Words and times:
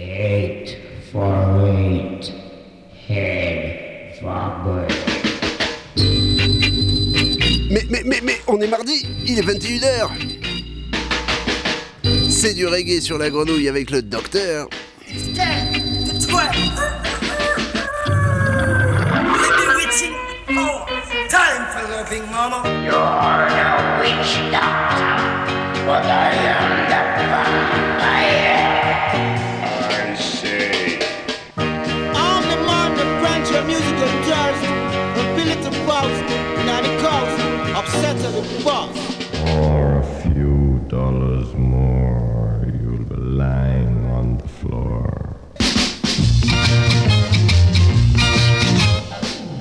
Eight 0.00 0.78
for 1.10 1.66
eight. 1.66 2.32
Head 3.08 4.20
forward. 4.20 4.92
Mais, 7.70 7.84
mais, 7.90 8.02
mais, 8.04 8.20
mais, 8.22 8.38
on 8.46 8.60
est 8.60 8.68
mardi, 8.68 9.04
il 9.26 9.40
est 9.40 9.42
21h. 9.42 10.08
C'est 12.30 12.54
du 12.54 12.66
reggae 12.68 13.00
sur 13.00 13.18
la 13.18 13.28
grenouille 13.28 13.68
avec 13.68 13.90
le 13.90 14.02
docteur. 14.02 14.68
Time 21.28 21.64
for 21.72 21.82
loving, 21.90 22.24
mama. 22.30 22.62
You're 22.84 22.94
a 22.94 23.98
witch 24.00 24.36
doctor, 24.50 25.18
but 25.84 26.04
I 26.06 26.32
am 26.32 26.88
the 26.88 27.07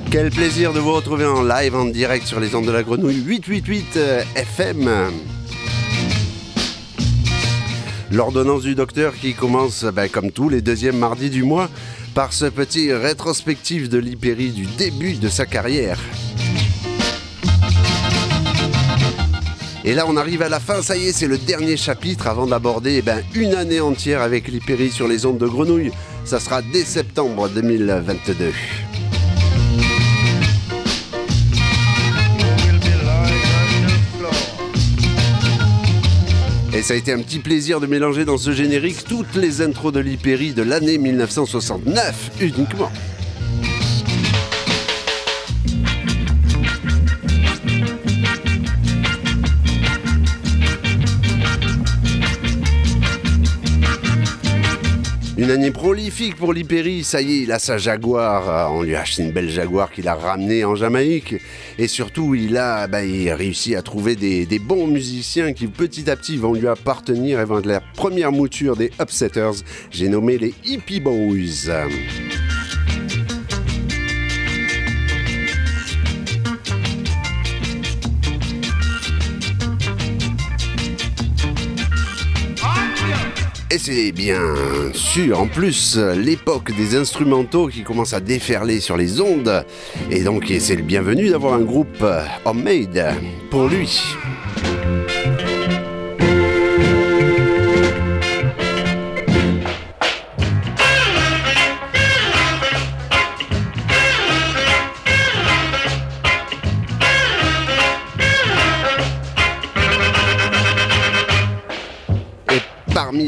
Quel 0.10 0.30
plaisir 0.30 0.72
de 0.72 0.80
vous 0.80 0.94
retrouver 0.94 1.26
en 1.26 1.44
live, 1.44 1.76
en 1.76 1.84
direct 1.86 2.26
sur 2.26 2.40
les 2.40 2.56
ondes 2.56 2.66
de 2.66 2.72
la 2.72 2.82
grenouille 2.82 3.22
888 3.26 3.98
euh, 3.98 4.24
FM. 4.36 4.90
L'ordonnance 8.12 8.62
du 8.62 8.74
docteur 8.74 9.14
qui 9.16 9.34
commence, 9.34 9.84
ben, 9.84 10.08
comme 10.08 10.32
tous 10.32 10.48
les 10.48 10.62
deuxièmes 10.62 10.98
mardis 10.98 11.30
du 11.30 11.44
mois, 11.44 11.70
par 12.16 12.32
ce 12.32 12.46
petit 12.46 12.94
rétrospectif 12.94 13.90
de 13.90 13.98
l'Hypérie 13.98 14.52
du 14.52 14.66
début 14.66 15.16
de 15.16 15.28
sa 15.28 15.46
carrière. 15.46 16.00
Et 19.84 19.94
là, 19.94 20.06
on 20.08 20.16
arrive 20.16 20.42
à 20.42 20.50
la 20.50 20.62
fin, 20.62 20.81
ça 20.81 20.96
y 20.96 21.08
est, 21.08 21.12
c'est 21.12 21.28
le 21.28 21.38
dernier 21.38 21.76
chapitre 21.76 22.28
avant 22.28 22.48
d'aborder 22.48 22.96
eh 23.00 23.02
ben, 23.02 23.22
une 23.36 23.56
année 23.56 23.81
entière 23.81 24.22
avec 24.22 24.48
l'Hypérie 24.48 24.92
sur 24.92 25.08
les 25.09 25.26
ondes 25.26 25.38
de 25.38 25.48
grenouille. 25.48 25.92
Ça 26.24 26.40
sera 26.40 26.62
dès 26.62 26.86
septembre 26.86 27.50
2022. 27.50 28.53
Et 36.78 36.83
ça 36.83 36.94
a 36.94 36.97
été 36.97 37.11
un 37.11 37.17
petit 37.23 37.39
plaisir 37.39 37.80
de 37.80 37.88
mélanger 37.88 38.23
dans 38.23 38.38
ce 38.38 38.52
générique 38.52 39.03
toutes 39.03 39.36
les 39.36 39.64
intros 39.64 39.92
de 39.92 40.00
l'Hypérie 40.00 40.53
de 40.53 40.61
l'année 40.61 41.00
1969 41.00 42.34
uniquement. 42.39 42.92
Une 55.38 55.52
année 55.52 55.70
prolifique 55.70 56.36
pour 56.36 56.52
l'Hypérie, 56.52 57.04
ça 57.04 57.22
y 57.22 57.32
est, 57.32 57.40
il 57.44 57.52
a 57.52 57.60
sa 57.60 57.78
Jaguar, 57.78 58.50
euh, 58.50 58.76
on 58.76 58.82
lui 58.82 58.96
a 58.96 59.02
acheté 59.02 59.22
une 59.22 59.32
belle 59.32 59.52
Jaguar 59.52 59.92
qu'il 59.92 60.08
a 60.08 60.16
ramenée 60.16 60.66
en 60.66 60.74
Jamaïque, 60.74 61.36
et 61.78 61.88
surtout 61.88 62.34
il 62.34 62.58
a 62.58 62.88
bah, 62.88 63.02
réussi 63.02 63.76
à 63.76 63.84
trouver 63.84 64.16
des, 64.16 64.48
bons 64.58 64.88
musiciens 64.88 65.54
qui 65.54 65.68
petit 65.68 66.10
à 66.10 66.16
petit 66.16 66.38
vont 66.38 66.54
lui 66.54 66.68
appartenir 66.68 67.40
et 67.40 67.46
vont 67.46 67.60
être 67.60 67.68
la 67.68 67.82
première 67.82 68.32
mouture 68.32 68.76
des 68.76 68.92
Upsetters, 69.00 69.64
j'ai 69.92 70.10
nommé 70.10 70.40
les 70.40 70.56
Hippie 70.66 71.00
Boys. 71.00 71.70
Et 83.78 83.80
c'est 83.80 84.12
bien 84.12 84.42
sûr 84.92 85.40
en 85.40 85.46
plus 85.46 86.00
l'époque 86.16 86.76
des 86.76 86.96
instrumentaux 86.96 87.68
qui 87.68 87.84
commence 87.84 88.12
à 88.14 88.20
déferler 88.20 88.80
sur 88.80 88.98
les 88.98 89.22
ondes. 89.22 89.64
Et 90.10 90.24
donc 90.24 90.52
c'est 90.60 90.76
le 90.76 90.82
bienvenu 90.82 91.30
d'avoir 91.30 91.54
un 91.54 91.62
groupe 91.62 92.04
homemade 92.44 93.14
pour 93.52 93.68
lui. 93.68 94.02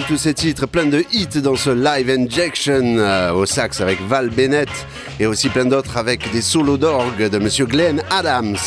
Tous 0.10 0.18
ces 0.18 0.34
titres, 0.34 0.66
plein 0.66 0.88
de 0.88 1.06
hits 1.14 1.40
dans 1.40 1.56
ce 1.56 1.70
Live 1.70 2.10
Injection 2.10 2.98
euh, 2.98 3.32
au 3.32 3.46
sax 3.46 3.80
avec 3.80 4.02
Val 4.02 4.32
Bennett 4.32 4.68
et 5.20 5.28
aussi 5.28 5.50
plein 5.50 5.66
d'autres 5.66 5.98
avec 5.98 6.32
des 6.32 6.42
solos 6.42 6.78
d'orgue 6.78 7.30
de 7.30 7.38
Monsieur 7.38 7.68
Glenn 7.68 8.02
Adams. 8.10 8.58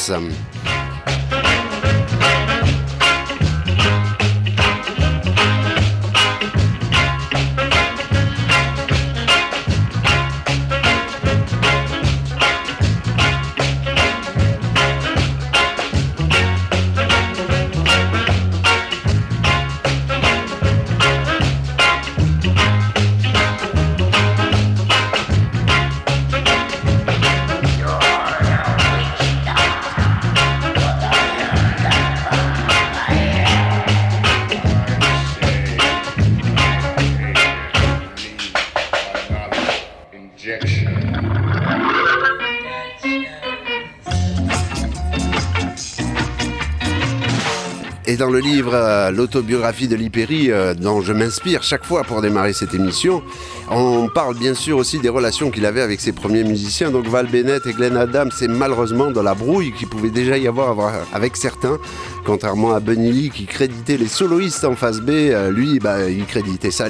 Le 48.32 48.40
livre 48.40 48.72
euh, 48.74 49.10
L'autobiographie 49.10 49.88
de 49.88 49.94
l'Hypérie, 49.96 50.50
euh, 50.50 50.74
dont 50.74 51.00
je 51.02 51.12
m'inspire 51.12 51.62
chaque 51.62 51.84
fois 51.84 52.02
pour 52.02 52.22
démarrer 52.22 52.52
cette 52.52 52.74
émission, 52.74 53.22
on 53.70 54.08
parle 54.08 54.36
bien 54.36 54.54
sûr 54.54 54.78
aussi 54.78 54.98
des 54.98 55.08
relations 55.08 55.50
qu'il 55.50 55.66
avait 55.66 55.82
avec 55.82 56.00
ses 56.00 56.12
premiers 56.12 56.42
musiciens. 56.44 56.90
Donc 56.90 57.06
Val 57.06 57.26
Bennett 57.26 57.66
et 57.66 57.72
Glenn 57.72 57.96
Adams, 57.96 58.30
c'est 58.36 58.48
malheureusement 58.48 59.10
dans 59.10 59.22
la 59.22 59.34
brouille 59.34 59.72
qu'il 59.72 59.88
pouvait 59.88 60.10
déjà 60.10 60.38
y 60.38 60.48
avoir 60.48 60.70
avoir- 60.70 60.94
avec 61.12 61.36
certains, 61.36 61.78
contrairement 62.24 62.72
à 62.72 62.80
Bunny 62.80 63.12
Lee 63.12 63.30
qui 63.30 63.46
créditait 63.46 63.98
les 63.98 64.08
soloistes 64.08 64.64
en 64.64 64.74
face 64.74 65.00
B, 65.00 65.10
euh, 65.10 65.50
lui, 65.50 65.78
bah, 65.78 66.08
il 66.08 66.24
créditait 66.24 66.70
ça 66.70 66.84
à 66.84 66.88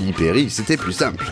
c'était 0.48 0.76
plus 0.76 0.92
simple. 0.92 1.24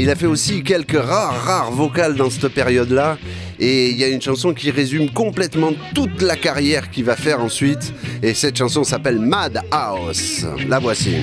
Il 0.00 0.10
a 0.10 0.14
fait 0.14 0.26
aussi 0.26 0.62
quelques 0.62 1.00
rares, 1.00 1.42
rares 1.44 1.70
vocales 1.70 2.14
dans 2.14 2.30
cette 2.30 2.48
période-là. 2.48 3.18
Et 3.58 3.88
il 3.90 3.96
y 3.96 4.04
a 4.04 4.08
une 4.08 4.20
chanson 4.20 4.52
qui 4.52 4.70
résume 4.70 5.10
complètement 5.10 5.72
toute 5.94 6.20
la 6.20 6.36
carrière 6.36 6.90
qu'il 6.90 7.04
va 7.04 7.16
faire 7.16 7.40
ensuite. 7.40 7.92
Et 8.22 8.34
cette 8.34 8.58
chanson 8.58 8.84
s'appelle 8.84 9.18
Mad 9.18 9.62
House. 9.70 10.44
La 10.68 10.78
voici. 10.78 11.16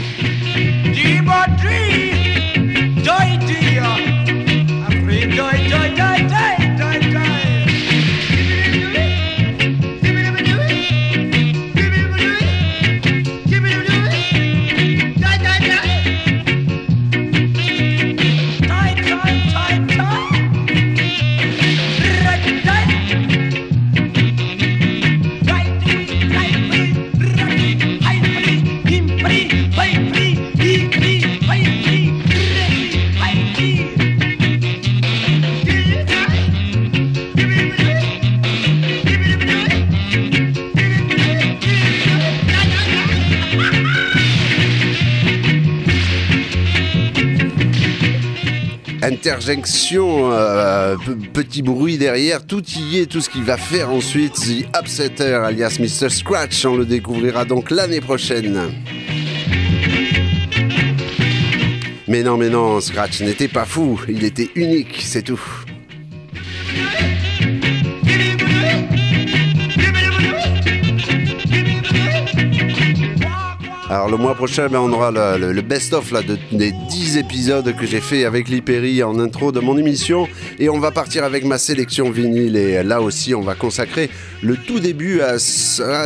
Interjection, 49.26 50.34
euh, 50.34 50.98
petit 51.32 51.62
bruit 51.62 51.98
derrière, 51.98 52.46
tout 52.46 52.62
y 52.76 52.98
est, 52.98 53.06
tout 53.06 53.22
ce 53.22 53.30
qu'il 53.30 53.44
va 53.44 53.56
faire 53.56 53.90
ensuite. 53.90 54.34
The 54.34 54.66
Upsetter, 54.78 55.36
alias 55.46 55.78
Mr. 55.80 56.10
Scratch, 56.10 56.66
on 56.66 56.76
le 56.76 56.86
découvrira 56.86 57.46
donc 57.46 57.72
l'année 57.72 58.02
prochaine. 58.02 58.60
Mais 62.10 62.22
non, 62.22 62.36
mais 62.36 62.50
non, 62.50 62.82
Scratch 62.82 63.22
n'était 63.22 63.48
pas 63.48 63.64
fou, 63.64 63.98
il 64.10 64.26
était 64.26 64.50
unique, 64.56 65.02
c'est 65.02 65.22
tout. 65.22 65.42
Alors 73.94 74.10
le 74.10 74.18
mois 74.18 74.34
prochain, 74.34 74.70
ben, 74.70 74.80
on 74.80 74.92
aura 74.92 75.12
le, 75.12 75.62
best-of 75.62 76.12
des 76.52 76.72
10 76.90 77.03
épisodes 77.18 77.76
que 77.76 77.86
j'ai 77.86 78.02
fait 78.02 78.26
avec 78.26 78.50
Lipéry 78.50 79.04
en 79.04 79.20
intro 79.20 79.52
de 79.52 79.60
mon 79.60 79.78
émission. 79.78 80.28
Et 80.60 80.70
on 80.70 80.80
va 80.80 80.92
partir 80.92 81.24
avec 81.24 81.44
ma 81.44 81.58
sélection 81.58 82.10
vinyle. 82.10 82.56
Et 82.56 82.84
là 82.84 83.02
aussi, 83.02 83.36
on 83.36 83.42
va 83.42 83.56
consacrer 83.56 84.10
le 84.42 84.58
tout 84.58 84.80
début 84.80 85.22
à, 85.22 85.38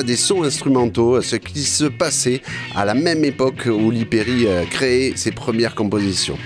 des 0.04 0.16
sons 0.16 0.44
instrumentaux, 0.44 1.16
à 1.16 1.22
ce 1.22 1.36
qui 1.36 1.64
se 1.64 1.86
passait 1.86 2.42
à 2.76 2.86
la 2.86 2.94
même 2.94 3.24
époque 3.24 3.68
où 3.68 3.92
Lipéry 3.92 4.48
euh, 4.48 4.64
créait 4.66 5.14
ses 5.16 5.32
premières 5.32 5.76
compositions. 5.76 6.38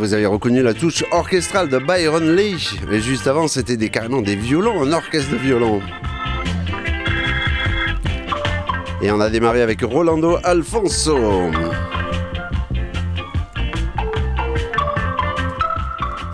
Vous 0.00 0.14
avez 0.14 0.24
reconnu 0.24 0.62
la 0.62 0.72
touche 0.72 1.04
orchestrale 1.10 1.68
de 1.68 1.76
Byron 1.78 2.34
Lee. 2.34 2.70
Mais 2.88 3.00
juste 3.00 3.26
avant, 3.26 3.48
c'était 3.48 3.76
des, 3.76 3.90
carrément 3.90 4.22
des 4.22 4.34
violons, 4.34 4.82
un 4.82 4.92
orchestre 4.92 5.32
de 5.32 5.36
violons. 5.36 5.82
Et 9.02 9.10
on 9.10 9.20
a 9.20 9.28
démarré 9.28 9.60
avec 9.60 9.82
Rolando 9.82 10.38
Alfonso. 10.42 11.18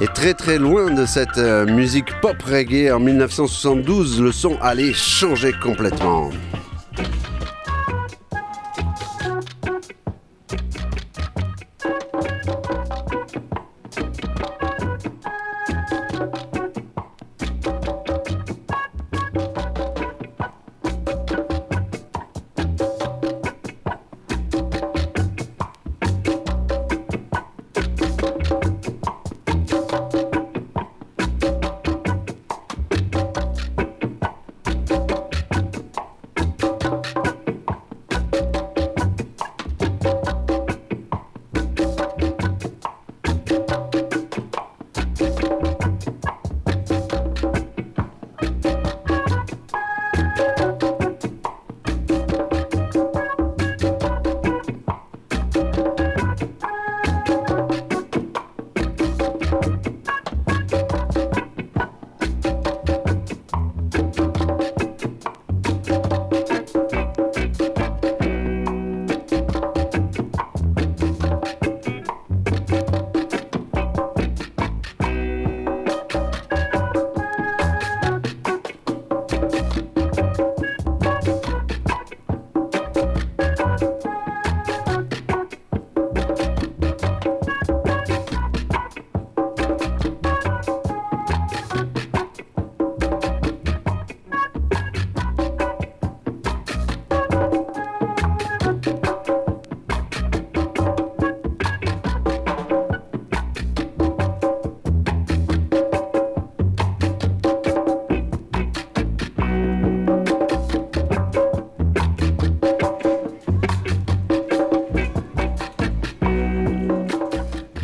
Et 0.00 0.06
très 0.14 0.34
très 0.34 0.58
loin 0.58 0.92
de 0.92 1.04
cette 1.04 1.38
euh, 1.38 1.66
musique 1.66 2.20
pop 2.20 2.40
reggae 2.42 2.92
en 2.92 3.00
1972, 3.00 4.22
le 4.22 4.30
son 4.30 4.56
allait 4.60 4.92
changer 4.92 5.52
complètement. 5.60 6.30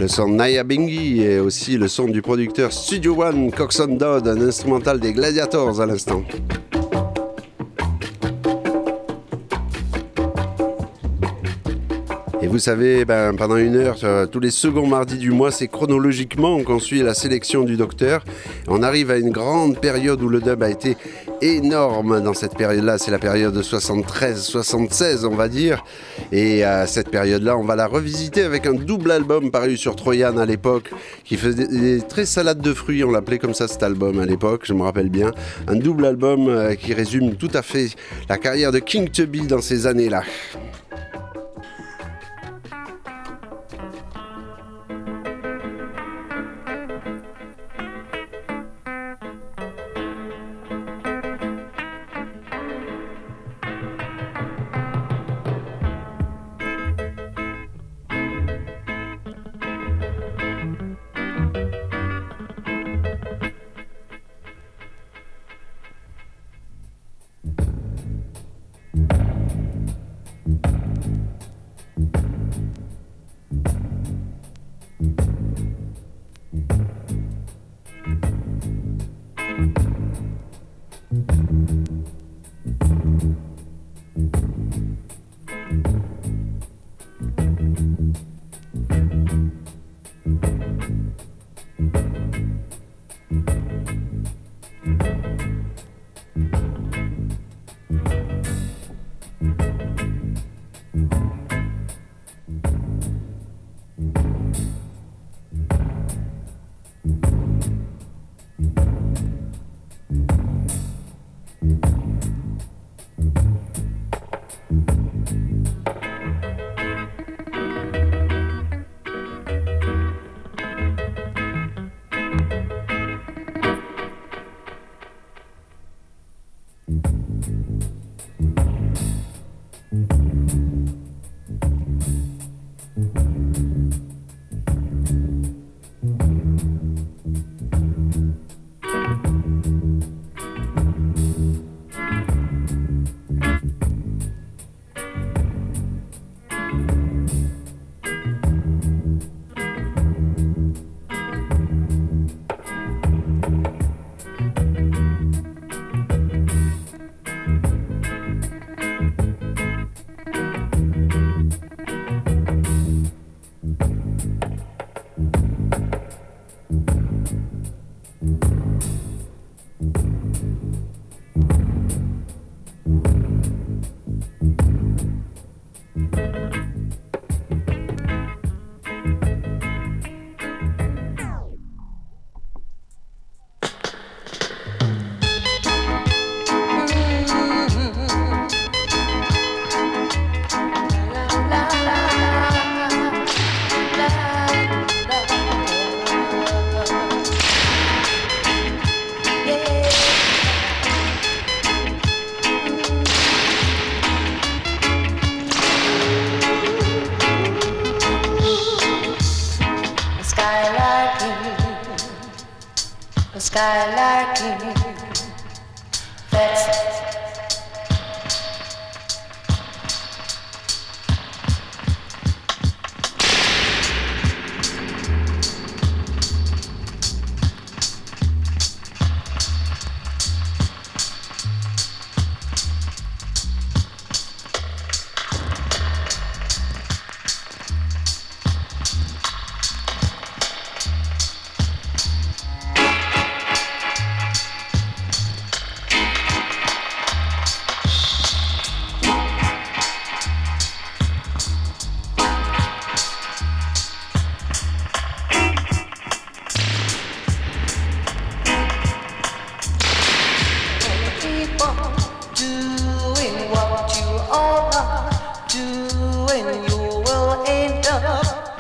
Le 0.03 0.09
son 0.09 0.31
de 0.31 0.35
Naya 0.35 0.65
Bingi 0.65 1.23
et 1.23 1.39
aussi 1.39 1.77
le 1.77 1.87
son 1.87 2.07
du 2.07 2.23
producteur 2.23 2.73
Studio 2.73 3.23
One 3.23 3.53
Coxon 3.53 3.87
Dodd, 3.87 4.27
un 4.27 4.41
instrumental 4.41 4.99
des 4.99 5.13
Gladiators 5.13 5.81
à 5.81 5.87
l'instant. 5.87 6.25
Et 12.41 12.49
vous 12.49 12.59
savez, 12.59 13.05
ben, 13.05 13.37
pendant 13.37 13.57
une 13.57 13.77
heure, 13.77 13.97
euh, 14.03 14.27
tous 14.27 14.41
les 14.41 14.51
seconds 14.51 14.89
mardis 14.89 15.19
du 15.19 15.31
mois, 15.31 15.53
c'est 15.53 15.69
chronologiquement 15.69 16.61
qu'on 16.65 16.81
suit 16.81 17.01
la 17.01 17.15
sélection 17.15 17.63
du 17.63 17.77
docteur. 17.77 18.25
On 18.67 18.83
arrive 18.83 19.13
à 19.13 19.19
une 19.19 19.31
grande 19.31 19.79
période 19.79 20.21
où 20.21 20.29
le 20.29 20.41
dub 20.41 20.65
a 20.65 20.71
été 20.71 20.97
énorme 21.43 22.21
dans 22.23 22.35
cette 22.35 22.57
période-là. 22.57 22.99
C'est 22.99 23.11
la 23.11 23.19
période 23.19 23.53
de 23.53 23.63
73-76, 23.63 25.27
on 25.27 25.35
va 25.35 25.49
dire. 25.49 25.85
Et 26.31 26.65
à 26.65 26.87
cette 26.87 27.11
période-là, 27.11 27.57
on 27.59 27.65
va 27.65 27.77
la 27.77 27.87
revisiter 27.87 28.43
avec 28.43 28.67
un 28.67 28.75
double 28.75 29.11
album 29.11 29.51
paru 29.51 29.77
sur 29.77 29.97
Troyan 29.97 30.37
à 30.39 30.47
l'époque, 30.47 30.91
qui 31.25 31.37
faisait 31.37 31.67
des 31.67 32.01
très 32.01 32.25
salades 32.25 32.61
de 32.61 32.73
fruits. 32.73 33.05
On 33.05 33.11
l'appelait 33.11 33.39
comme 33.39 33.55
ça 33.55 33.69
cet 33.69 33.83
album 33.83 34.21
à 34.21 34.27
l'époque, 34.27 34.63
je 34.65 34.73
me 34.73 34.83
rappelle 34.83 35.11
bien. 35.11 35.33
Un 35.67 35.77
double 35.77 36.07
album 36.07 36.49
euh, 36.49 36.75
qui 36.75 36.95
résume 36.95 37.35
tout 37.35 37.51
à 37.55 37.63
fait 37.63 37.89
la 38.29 38.39
carrière 38.39 38.73
de 38.73 38.79
King 38.79 39.11
Tubby 39.11 39.47
dans 39.47 39.61
ces 39.61 39.87
années-là. 39.87 40.23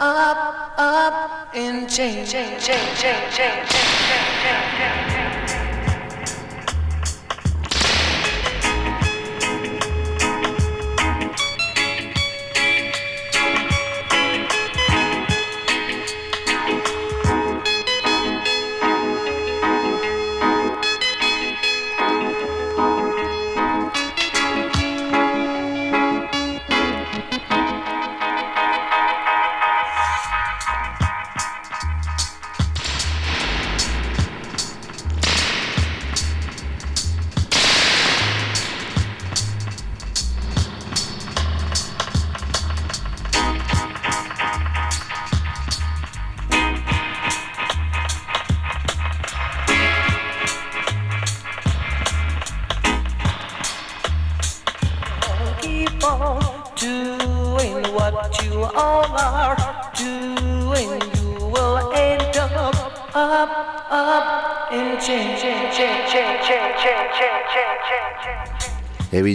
up, 0.02 0.74
up, 0.78 1.54
and 1.54 1.88
change, 1.88 2.32
change, 2.32 2.60
change, 2.60 2.98
change, 2.98 3.34
change, 3.36 3.68
change, 3.70 4.40
change, 4.42 4.78
change, 4.78 5.50
change. 5.52 5.71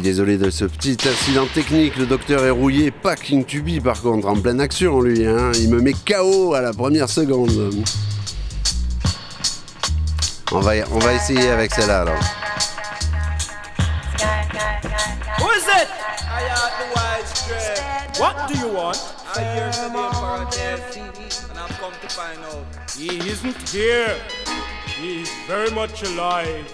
désolé 0.01 0.37
de 0.37 0.49
ce 0.49 0.65
petit 0.65 0.97
incident 1.07 1.45
technique. 1.53 1.95
Le 1.97 2.05
docteur 2.05 2.43
est 2.45 2.49
rouillé, 2.49 2.91
pas 2.91 3.15
King 3.15 3.45
Tubi 3.45 3.79
par 3.79 4.01
contre, 4.01 4.27
en 4.27 4.35
pleine 4.35 4.61
action 4.61 5.01
lui. 5.01 5.25
Hein. 5.25 5.51
Il 5.55 5.69
me 5.69 5.81
met 5.81 5.93
KO 5.93 6.53
à 6.53 6.61
la 6.61 6.73
première 6.73 7.09
seconde. 7.09 7.73
On 10.51 10.59
va, 10.59 10.71
on 10.91 10.99
va 10.99 11.13
essayer 11.13 11.49
avec 11.49 11.73
celle-là 11.73 12.01
alors. 12.01 12.19
Who 15.39 15.51
is 15.51 15.67
it? 15.67 15.87
I 16.29 16.43
am 16.49 16.93
the. 16.93 18.19
What 18.19 18.47
do 18.47 18.57
you 18.57 18.67
want? 18.73 18.97
I 19.35 19.43
hear 19.53 19.71
today 19.71 20.09
for 20.11 20.25
a 20.25 20.47
and 21.59 21.93
to 22.01 22.09
find 22.09 22.39
out. 22.45 22.65
He 22.97 23.17
isn't 23.29 23.69
here. 23.69 24.15
He 24.99 25.21
is 25.21 25.29
very 25.47 25.69
much 25.69 26.01
alive 26.01 26.65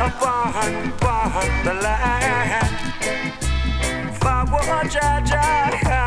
upon, 0.00 0.88
upon 0.88 1.64
the 1.64 1.74
land. 1.82 2.68
Forward, 4.18 4.90
Jaja, 4.90 6.05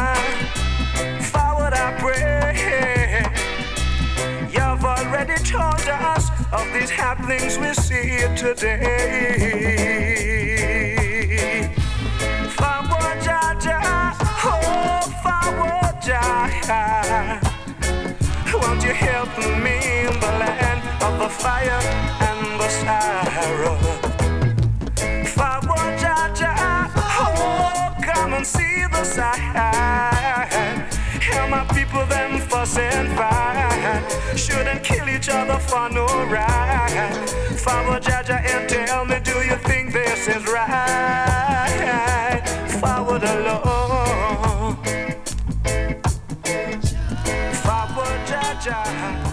these 6.80 6.90
happenings 6.90 7.58
we 7.58 7.74
see 7.74 8.20
today. 8.36 8.70
Forward, 12.56 13.20
Jaja, 13.26 14.16
oh, 14.46 15.02
forward, 15.24 15.96
Jaja. 16.08 16.84
Won't 18.54 18.82
you 18.84 18.94
help 18.94 19.38
me 19.38 19.78
in 20.08 20.14
the 20.20 20.34
land 20.44 20.82
of 21.04 21.20
the 21.20 21.30
fire 21.30 21.82
and 22.28 22.60
the 22.62 22.70
sorrow? 22.80 23.78
Forward, 25.36 25.94
Jaja, 26.00 26.54
oh, 27.20 27.94
come 28.02 28.34
and 28.34 28.48
see 28.48 28.86
the 28.90 29.04
side. 29.04 30.99
Hear 31.32 31.48
my 31.48 31.64
people 31.74 32.06
them 32.06 32.40
fuss 32.42 32.78
and 32.78 33.10
fight. 33.18 34.04
Shouldn't 34.36 34.84
kill 34.84 35.08
each 35.10 35.30
other 35.30 35.60
for 35.60 35.90
no 35.90 36.06
right. 36.26 37.30
Forward, 37.64 38.04
Jaja, 38.04 38.40
and 38.54 38.68
tell 38.70 39.06
me, 39.06 39.20
do 39.24 39.38
you 39.50 39.56
think 39.58 39.94
this 39.94 40.28
is 40.28 40.46
right? 40.48 42.42
Forward 42.80 43.24
alone. 43.24 44.76
Forward, 47.64 48.22
Jaja, 48.26 49.29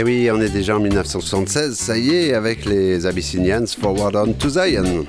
Eh 0.00 0.02
oui, 0.02 0.30
on 0.32 0.40
est 0.40 0.48
déjà 0.48 0.78
en 0.78 0.80
1976, 0.80 1.74
ça 1.76 1.98
y 1.98 2.14
est, 2.14 2.32
avec 2.32 2.64
les 2.64 3.04
Abyssinians 3.04 3.66
Forward 3.66 4.16
on 4.16 4.32
to 4.32 4.48
Zion. 4.48 5.04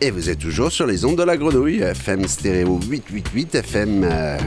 Et 0.00 0.12
vous 0.12 0.30
êtes 0.30 0.38
toujours 0.38 0.70
sur 0.70 0.86
les 0.86 1.04
ondes 1.04 1.18
de 1.18 1.24
la 1.24 1.36
grenouille, 1.36 1.80
FM 1.80 2.28
stéréo 2.28 2.78
888 2.88 3.54
FM 3.56 4.04
euh, 4.04 4.38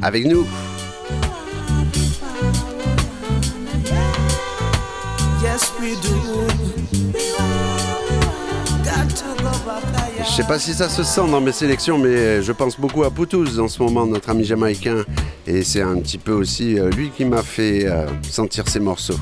avec 0.00 0.24
nous. 0.24 0.46
Yes, 5.42 5.70
we 5.78 5.94
do. 6.00 6.21
Je 10.32 10.38
sais 10.38 10.44
pas 10.44 10.58
si 10.58 10.72
ça 10.72 10.88
se 10.88 11.02
sent 11.02 11.30
dans 11.30 11.42
mes 11.42 11.52
sélections, 11.52 11.98
mais 11.98 12.40
je 12.40 12.52
pense 12.52 12.80
beaucoup 12.80 13.04
à 13.04 13.10
Poutouz 13.10 13.60
en 13.60 13.68
ce 13.68 13.82
moment, 13.82 14.06
notre 14.06 14.30
ami 14.30 14.44
jamaïcain. 14.44 15.04
Et 15.46 15.62
c'est 15.62 15.82
un 15.82 15.96
petit 15.96 16.16
peu 16.16 16.32
aussi 16.32 16.78
euh, 16.78 16.88
lui 16.88 17.10
qui 17.10 17.26
m'a 17.26 17.42
fait 17.42 17.84
euh, 17.84 18.06
sentir 18.22 18.66
ces 18.66 18.80
morceaux. 18.80 19.18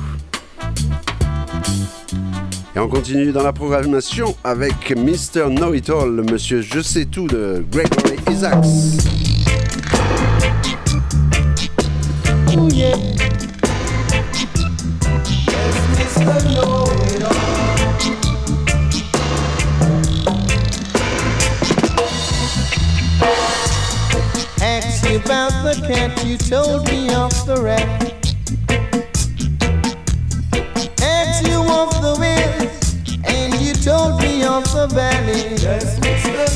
Et 2.73 2.79
on 2.79 2.87
continue 2.87 3.33
dans 3.33 3.43
la 3.43 3.51
programmation 3.51 4.37
avec 4.45 4.95
Mr. 4.95 5.53
Know 5.53 5.73
It 5.73 5.89
All, 5.89 6.15
le 6.15 6.23
monsieur 6.23 6.61
Je 6.61 6.79
sais 6.79 7.03
tout 7.03 7.27
de 7.27 7.61
Gregory 7.69 8.15
Isaacs. 8.31 8.65
about 12.53 13.10
the 25.73 25.87
cat, 25.87 26.25
you 26.25 26.37
told 26.37 26.85
me 26.87 27.13
of 27.13 27.31
the 27.45 27.61
rat. 27.61 28.01
Asked 31.01 31.47
you 31.47 31.61
of 31.61 31.89
the 32.01 32.15
hills, 32.19 32.95
and 33.25 33.53
you 33.61 33.73
told 33.73 34.21
me 34.21 34.43
of 34.43 34.63
the 34.73 34.87
valley. 34.87 35.55
Yes, 35.61 35.99
Mr. 35.99 36.47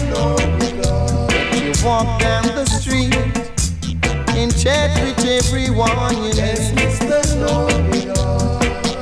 You 1.63 1.71
walk 1.85 2.19
down 2.19 2.43
the 2.55 2.65
street 2.65 3.15
and 4.35 4.51
chat 4.57 4.91
with 5.03 5.25
everyone 5.25 6.17
you 6.17 6.31
yes, 6.33 6.71
Mr. 6.71 7.21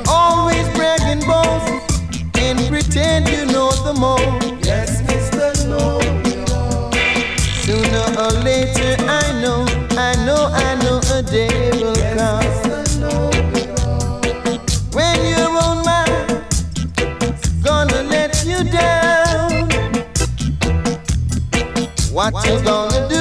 Always 0.08 0.68
bragging 0.76 1.26
boast 1.26 2.02
and 2.38 2.58
pretend 2.68 3.28
you 3.28 3.46
know 3.46 3.70
the 3.82 3.94
most. 3.94 4.66
Yes, 4.66 5.02
Mr. 5.02 6.03
Sooner 7.94 8.22
or 8.22 8.32
later, 8.42 8.96
I 9.06 9.40
know, 9.40 9.64
I 9.96 10.16
know, 10.26 10.50
I 10.52 10.74
know 10.82 10.98
a 11.14 11.22
day 11.22 11.70
will 11.80 11.94
come. 12.16 12.44
When 14.90 15.14
your 15.24 15.50
own 15.62 15.84
man 15.84 16.44
gonna 17.62 18.02
let 18.02 18.44
you 18.44 18.64
down. 18.64 19.68
What 22.10 22.34
you 22.48 22.60
gonna 22.64 23.08
do? 23.08 23.13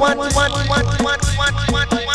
What, 0.00 0.16
what, 0.16 0.34
what, 0.34 0.50
what, 0.50 0.66
what, 0.66 1.20
what, 1.36 1.54
what, 1.68 1.92
what, 1.92 2.09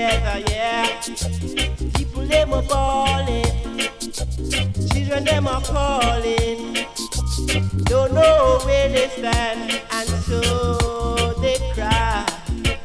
together, 0.00 0.42
yeah. 0.50 1.00
People, 1.94 2.24
them 2.26 2.54
are 2.54 2.62
balling. 2.62 3.44
Children, 4.92 5.24
them 5.24 5.46
are 5.46 5.60
calling. 5.60 6.86
Don't 7.84 8.14
know 8.14 8.60
where 8.64 8.88
they 8.88 9.08
stand, 9.08 9.82
and 9.92 10.08
so 10.08 11.34
they 11.42 11.58
cry. 11.74 12.26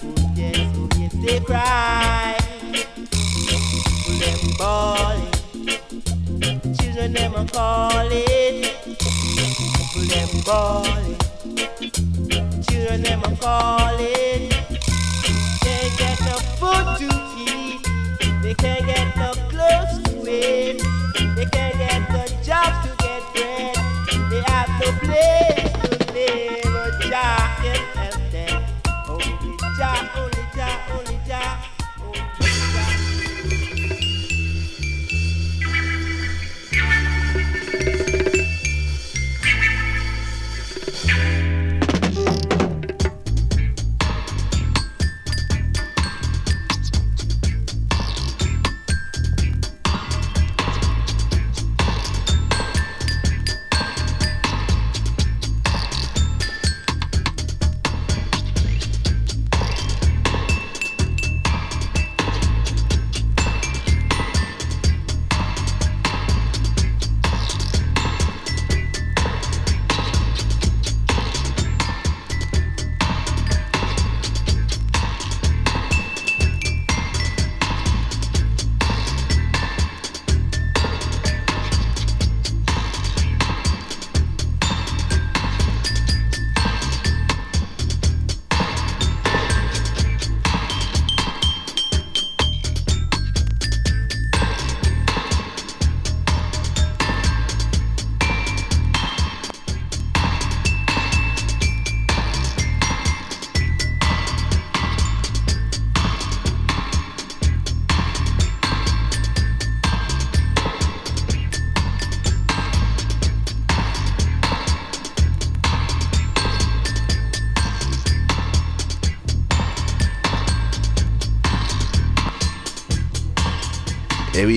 Oh, 0.03 0.34
yes, 0.36 0.57
oh, 0.76 0.89
yes, 0.97 1.13
they 1.26 1.39
cry. 1.39 2.36
People, 3.72 4.16
them 4.20 4.39
balling. 4.57 5.32
Children, 6.78 7.13
them 7.13 7.36
are 7.36 7.47
calling. 7.47 8.63
People, 9.78 10.03
them 10.11 10.30
balling. 10.45 11.18
Children, 12.68 13.01
them 13.03 13.24
are 13.24 13.38
calling 13.38 14.45
food 16.66 16.97
to 16.99 17.09
eat. 17.38 17.88
They 18.41 18.53
can't 18.53 18.86
get 18.86 19.25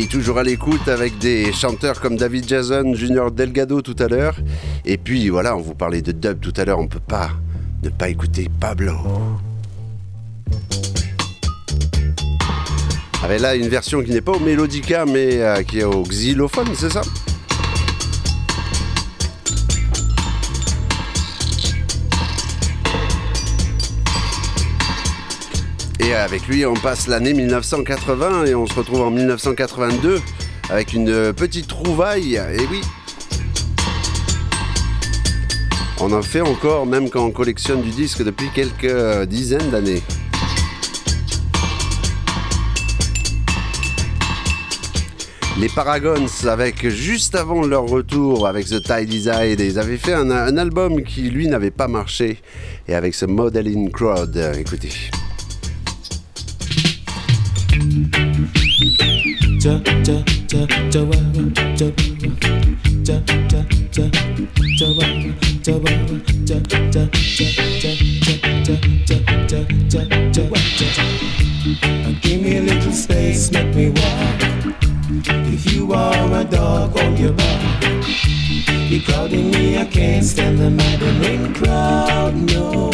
toujours 0.06 0.38
à 0.38 0.42
l'écoute 0.42 0.86
avec 0.86 1.18
des 1.18 1.52
chanteurs 1.52 2.00
comme 2.00 2.16
David 2.16 2.48
Jason, 2.48 2.94
Junior 2.94 3.30
Delgado 3.30 3.82
tout 3.82 3.96
à 3.98 4.06
l'heure. 4.06 4.36
Et 4.84 4.96
puis 4.96 5.28
voilà, 5.28 5.56
on 5.56 5.60
vous 5.60 5.74
parlait 5.74 6.02
de 6.02 6.12
dub 6.12 6.40
tout 6.40 6.52
à 6.56 6.64
l'heure, 6.64 6.78
on 6.78 6.86
peut 6.86 7.00
pas 7.00 7.30
ne 7.82 7.88
pas 7.90 8.08
écouter 8.08 8.48
Pablo. 8.60 8.92
Avec 13.22 13.40
là 13.40 13.56
une 13.56 13.68
version 13.68 14.02
qui 14.02 14.10
n'est 14.12 14.20
pas 14.20 14.32
au 14.32 14.40
mélodica 14.40 15.04
mais 15.04 15.42
euh, 15.42 15.62
qui 15.62 15.80
est 15.80 15.84
au 15.84 16.02
xylophone, 16.02 16.68
c'est 16.74 16.92
ça? 16.92 17.02
Et 26.08 26.14
avec 26.14 26.48
lui, 26.48 26.64
on 26.64 26.72
passe 26.72 27.06
l'année 27.06 27.34
1980 27.34 28.46
et 28.46 28.54
on 28.54 28.66
se 28.66 28.72
retrouve 28.72 29.02
en 29.02 29.10
1982 29.10 30.22
avec 30.70 30.94
une 30.94 31.34
petite 31.34 31.68
trouvaille. 31.68 32.36
Et 32.36 32.66
oui, 32.70 32.80
on 36.00 36.10
en 36.12 36.22
fait 36.22 36.40
encore, 36.40 36.86
même 36.86 37.10
quand 37.10 37.26
on 37.26 37.30
collectionne 37.30 37.82
du 37.82 37.90
disque 37.90 38.24
depuis 38.24 38.48
quelques 38.54 39.24
dizaines 39.24 39.68
d'années. 39.68 40.02
Les 45.60 45.68
Paragons, 45.68 46.26
avec 46.46 46.88
juste 46.88 47.34
avant 47.34 47.66
leur 47.66 47.84
retour 47.84 48.46
avec 48.46 48.64
The 48.64 48.82
Tidy 48.82 49.24
Side, 49.24 49.60
ils 49.60 49.78
avaient 49.78 49.98
fait 49.98 50.14
un, 50.14 50.30
un 50.30 50.56
album 50.56 51.02
qui 51.02 51.28
lui 51.28 51.48
n'avait 51.48 51.70
pas 51.70 51.86
marché. 51.86 52.38
Et 52.86 52.94
avec 52.94 53.14
ce 53.14 53.26
Modeling 53.26 53.90
Crowd, 53.90 54.34
euh, 54.38 54.54
écoutez. 54.54 55.10
Give 59.60 59.80
me 72.40 72.58
a 72.58 72.62
little 72.62 72.92
space, 72.92 73.50
make 73.50 73.74
me 73.74 73.90
walk. 73.90 74.40
If 75.52 75.72
you 75.72 75.92
are 75.92 76.40
a 76.40 76.44
dog 76.44 76.96
on 76.96 77.16
your 77.16 77.32
back, 77.32 77.82
you're 78.88 79.02
crowding 79.02 79.50
me, 79.50 79.78
I 79.78 79.86
can't 79.86 80.24
stand 80.24 80.58
the 80.58 80.70
maddening 80.70 81.52
crowd, 81.54 82.36
no. 82.36 82.90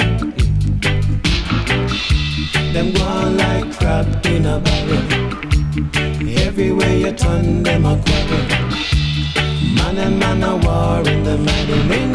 Them 2.73 2.93
go 2.95 3.03
on 3.03 3.37
like 3.37 3.77
crab 3.79 4.25
in 4.25 4.47
a 4.47 4.61
barrel. 4.61 5.35
Everywhere 6.57 6.97
you 6.97 7.13
turn, 7.13 7.65
them 7.65 7.85
a 7.85 8.01
quarrel. 8.01 8.47
Man 9.75 9.99
and 9.99 10.21
man 10.21 10.41
a 10.45 10.55
war 10.55 11.03
in 11.13 11.25
the 11.25 11.37
maddening 11.37 12.14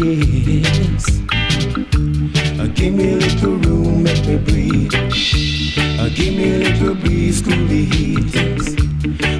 Yes. 0.00 1.20
Uh, 1.32 2.68
give 2.72 2.94
me 2.94 3.14
a 3.14 3.16
little 3.16 3.56
room, 3.56 4.04
make 4.04 4.24
me 4.28 4.36
breathe. 4.36 4.94
Uh, 4.94 6.08
give 6.10 6.36
me 6.36 6.54
a 6.54 6.58
little 6.70 6.94
breeze, 6.94 7.42
cool 7.42 7.66
the 7.66 7.84
heat. 7.84 8.30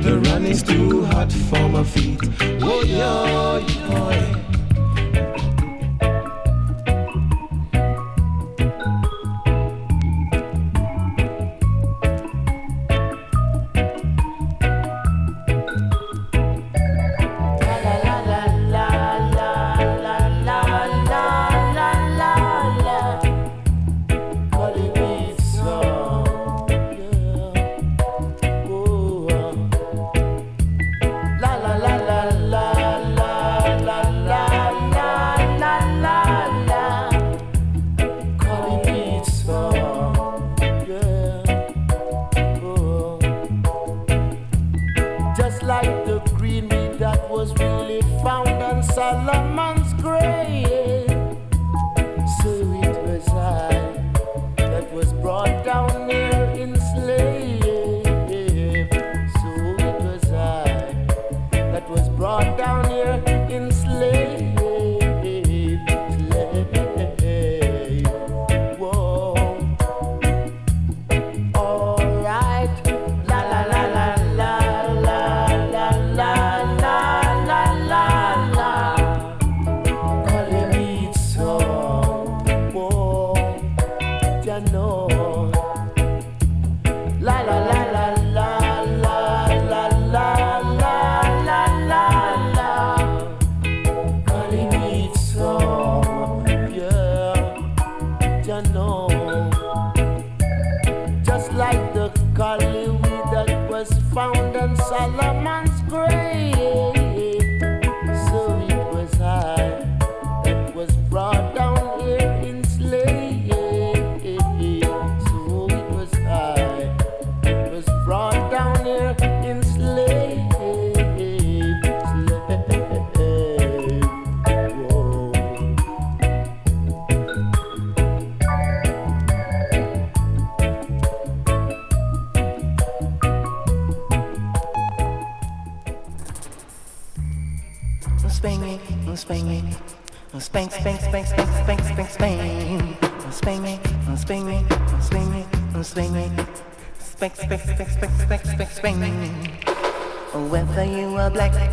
The 0.02 0.20
is 0.50 0.64
too 0.64 1.04
hot 1.04 1.30
for 1.32 1.68
my 1.68 1.84
feet. 1.84 2.18
Oh, 2.60 2.82
yo, 2.82 3.58
yo. 3.68 4.47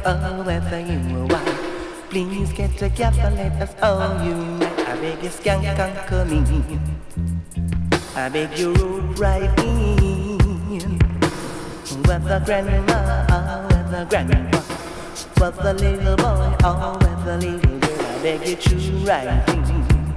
Black 0.06 0.46
whether 0.46 0.80
you 0.80 1.28
are 1.34 1.66
please 2.10 2.54
get 2.54 2.78
together, 2.78 3.30
let 3.36 3.62
us 3.62 3.76
all 3.82 4.24
unite. 4.24 4.80
I 4.88 4.96
beg 5.02 5.24
you, 5.24 5.30
skank, 5.30 5.76
conquer 5.76 6.24
me. 6.26 6.80
I 8.16 8.30
beg 8.30 8.58
you, 8.58 8.74
root 8.74 9.20
right 9.20 9.60
in. 9.60 11.00
Whether 12.06 12.40
grandma 12.46 13.26
or 13.36 13.68
whether 13.68 14.06
grandpa. 14.06 14.60
Whether 15.40 15.74
little 15.74 16.16
boy 16.16 16.56
or 16.64 16.98
whether 17.00 17.38
little 17.38 17.80
girl, 17.80 18.06
I 18.06 18.20
beg 18.24 18.48
you 18.48 18.56
choose 18.56 18.90
right 19.04 19.44
thing. 19.46 20.16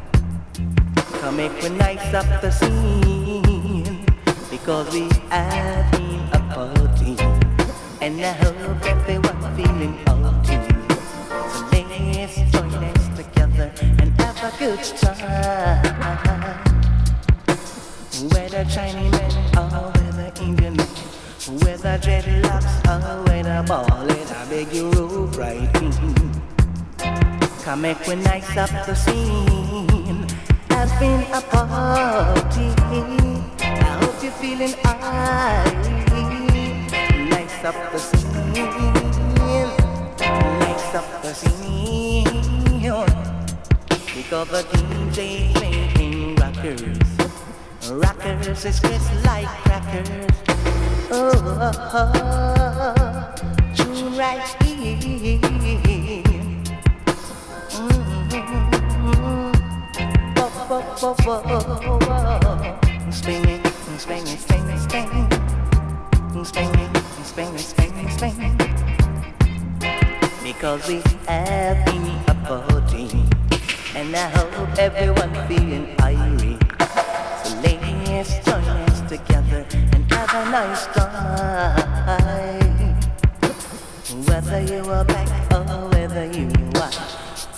Come 1.20 1.36
make 1.36 1.60
we 1.62 1.70
nice 1.70 2.14
up 2.14 2.40
the 2.40 2.50
scene 2.50 4.04
because 4.50 4.92
we 4.92 5.08
have 5.30 6.07
and 8.08 8.24
I 8.24 8.32
hope 8.32 8.86
everyone 8.86 9.40
feeling 9.54 9.94
party. 10.06 10.56
So 11.52 11.60
let's 11.70 12.36
join 12.52 12.72
us 12.72 13.04
together 13.18 13.70
and 14.00 14.08
have 14.20 14.40
a 14.48 14.58
good 14.58 14.82
time. 14.82 15.84
Whether 18.32 18.64
Chinese 18.64 19.36
or 19.58 19.92
whether 19.92 20.32
Indian 20.40 20.76
man, 20.76 20.88
whether 21.60 21.98
dreadlocks 21.98 22.74
or 22.88 23.24
whether 23.28 23.62
ballin', 23.68 24.28
I 24.40 24.44
beg 24.48 24.72
you 24.72 24.90
roll 24.92 25.26
right 25.42 25.68
in. 25.82 25.92
Come 27.62 27.82
make 27.82 28.06
we 28.06 28.14
nice 28.16 28.56
up 28.56 28.70
the 28.86 28.94
scene. 28.94 30.26
Has 30.70 30.90
been 30.98 31.20
a 31.30 31.42
party. 31.42 32.68
I 33.60 33.98
hope 34.00 34.22
you're 34.22 34.32
feeling 34.32 34.74
alright. 34.86 35.97
Nice 37.60 37.74
up 37.74 37.90
the 37.90 37.98
scene. 37.98 38.52
Nice 40.60 40.94
up 40.94 41.22
the 41.22 41.34
scene. 41.34 42.24
Because 44.14 44.48
the 44.48 44.62
DJ 44.78 45.52
playing 45.54 46.36
rockers. 46.36 46.98
Rockers 47.90 48.64
is 48.64 48.78
just 48.80 49.12
like 49.24 49.48
crackers. 49.64 50.08
Oh, 51.10 51.32
oh, 51.60 52.14
oh, 52.94 53.34
tune 53.74 54.16
right 54.16 54.46
here. 54.62 55.40
Mm-hmm. 61.40 63.10
Spinning, 63.10 63.64
spinning, 63.98 64.38
spinning, 64.38 64.78
spinning. 64.78 65.28
Spinning, 66.44 66.97
spinning, 67.24 67.58
spinning, 67.58 68.08
spinning. 68.10 68.56
Because 70.42 70.86
we 70.88 71.02
have 71.26 71.84
been 71.86 72.06
a 72.28 72.34
party. 72.46 73.08
And 73.94 74.14
I 74.14 74.28
hope 74.28 74.78
everyone 74.78 75.32
feeling 75.48 75.94
irate. 76.00 76.62
So 77.44 77.54
let's 77.60 78.38
join 78.44 78.64
us 78.88 79.00
together 79.08 79.66
and 79.92 80.12
have 80.12 80.34
a 80.34 80.50
nice 80.50 80.86
time. 80.86 82.28
Whether 84.26 84.60
you 84.62 84.90
are 84.90 85.04
black 85.04 85.52
or 85.52 85.88
whether 85.90 86.26
you 86.26 86.48
white, 86.78 86.94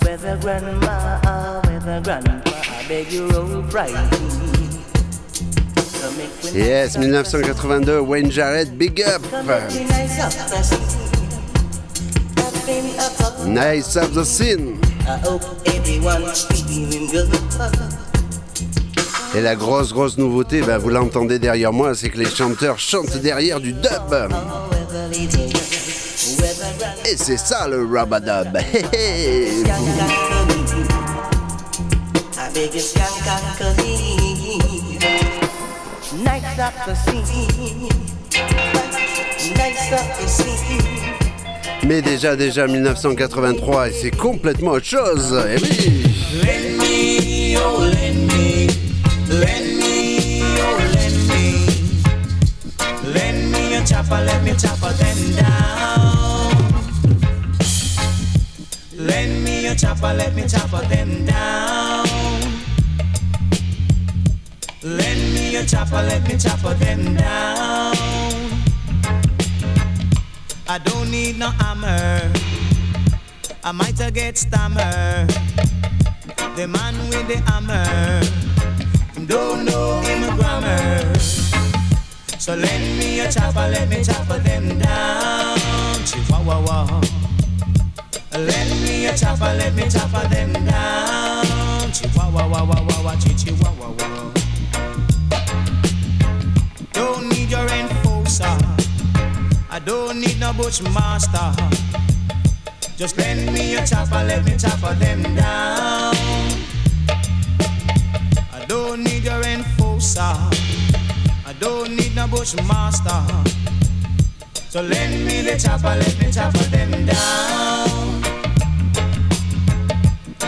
whether 0.03 0.37
grandma 0.37 1.19
or 1.25 1.61
whether 1.69 2.01
grandpa, 2.01 2.51
I 2.51 2.85
beg 2.87 3.11
you 3.11 3.27
roll 3.29 3.61
right. 3.63 4.60
Yes, 6.53 6.97
1982, 6.97 8.01
Wayne 8.01 8.31
Jarrett, 8.31 8.77
Big 8.77 9.01
Up. 9.01 9.21
nice 13.45 13.95
of 13.95 14.13
the 14.13 14.23
scene. 14.23 14.77
Et 19.33 19.41
la 19.41 19.55
grosse, 19.55 19.93
grosse 19.93 20.17
nouveauté, 20.17 20.61
bah, 20.61 20.77
vous 20.77 20.89
l'entendez 20.89 21.39
derrière 21.39 21.71
moi, 21.71 21.95
c'est 21.95 22.09
que 22.09 22.17
les 22.17 22.29
chanteurs 22.29 22.79
chantent 22.79 23.17
derrière 23.17 23.59
du 23.59 23.73
dub. 23.73 24.29
Et 27.05 27.17
c'est 27.17 27.37
ça 27.37 27.67
le 27.67 27.85
rabadub. 27.85 28.57
Hé, 28.57 28.85
hé. 28.93 29.63
Up 36.59 36.73
the 36.85 36.93
scene. 36.95 37.89
Up 39.93 40.19
the 40.19 40.27
scene. 40.27 40.81
Mais 41.87 42.01
déjà, 42.01 42.35
déjà 42.35 42.67
1983, 42.67 43.87
et 43.87 43.91
c'est 43.91 44.11
complètement 44.11 44.71
autre 44.71 44.85
chose. 44.85 45.33
Et 45.49 45.55
oui. 45.61 46.03
Lend 46.43 46.77
me, 46.77 47.57
oh 47.57 47.79
me, 47.79 48.11
me, 48.27 48.67
oh 50.59 50.77
lend 50.93 51.17
me, 51.29 51.41
lend 53.13 53.39
me 53.51 53.75
a 53.75 53.85
chopper, 53.85 54.21
let 54.25 54.43
me 54.43 54.51
chopper 54.51 54.93
them 54.97 55.19
down. 55.37 56.51
Lend 58.97 59.43
me 59.43 59.67
a 59.67 59.75
chopper, 59.75 60.13
let 60.13 60.35
me 60.35 60.43
chopper 60.47 60.85
them 60.87 61.25
down. 61.25 62.40
Lend 64.83 65.33
me 65.35 65.55
a 65.57 65.63
chopper, 65.63 66.01
let 66.01 66.27
me 66.27 66.35
chopper 66.37 66.73
them 66.73 67.13
down. 67.13 67.95
I 70.67 70.79
don't 70.83 71.11
need 71.11 71.37
no 71.37 71.51
hammer. 71.51 72.31
I 73.63 73.71
might 73.71 73.95
get 74.13 74.39
stammer. 74.39 75.27
The 76.55 76.67
man 76.67 76.97
with 77.09 77.27
the 77.27 77.37
hammer, 77.45 78.21
don't 79.27 79.65
know 79.65 80.01
him 80.01 80.35
grammar. 80.35 81.15
So 82.39 82.55
lend 82.55 82.97
me 82.97 83.19
a 83.19 83.31
chopper, 83.31 83.67
let 83.69 83.87
me 83.87 84.03
chopper 84.03 84.39
them 84.39 84.79
down. 84.79 85.57
Chihuahua. 86.05 87.01
Lend 88.33 88.83
me 88.83 89.05
a 89.05 89.15
chopper, 89.15 89.53
let 89.53 89.75
me 89.75 89.87
chopper 89.87 90.27
them 90.27 90.53
down. 90.65 91.91
Chihuahua, 91.91 92.47
wah, 92.49 92.63
wah, 92.63 92.81
wah, 92.81 93.03
wah, 93.03 93.15
chi, 93.17 93.31
chihuahua. 93.35 93.91
Don't 93.97 94.20
don't 99.85 100.19
need 100.19 100.39
no 100.39 100.53
bushmaster. 100.53 101.53
Just 102.97 103.17
lend 103.17 103.51
me 103.53 103.75
a 103.75 103.85
chopper, 103.85 104.23
let 104.23 104.45
me 104.45 104.55
chopper 104.57 104.93
them 104.95 105.23
down. 105.35 106.13
I 108.53 108.65
don't 108.67 109.03
need 109.03 109.23
your 109.23 109.41
enforcer. 109.43 110.21
I 110.21 111.53
don't 111.59 111.95
need 111.95 112.15
no 112.15 112.27
bushmaster. 112.27 113.23
So 114.69 114.81
lend 114.81 115.25
me 115.25 115.41
the 115.41 115.57
chopper, 115.57 115.95
let 115.95 116.19
me 116.19 116.31
chopper 116.31 116.63
them 116.69 116.91
down. 117.05 118.21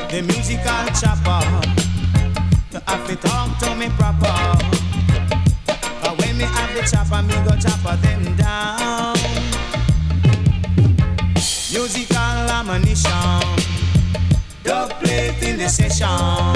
The 0.09 0.21
musical 0.21 0.85
chopper, 1.01 1.41
to 2.71 2.83
have 2.85 3.07
to 3.07 3.15
talk 3.15 3.57
to 3.59 3.75
me 3.75 3.89
proper. 3.97 4.57
But 5.65 6.17
when 6.19 6.37
me 6.37 6.43
have 6.43 6.73
the 6.75 6.81
chopper, 6.89 7.23
me 7.23 7.33
go 7.49 7.57
chopper 7.57 7.97
them 7.97 8.35
down. 8.37 8.72
Session. 16.03 16.55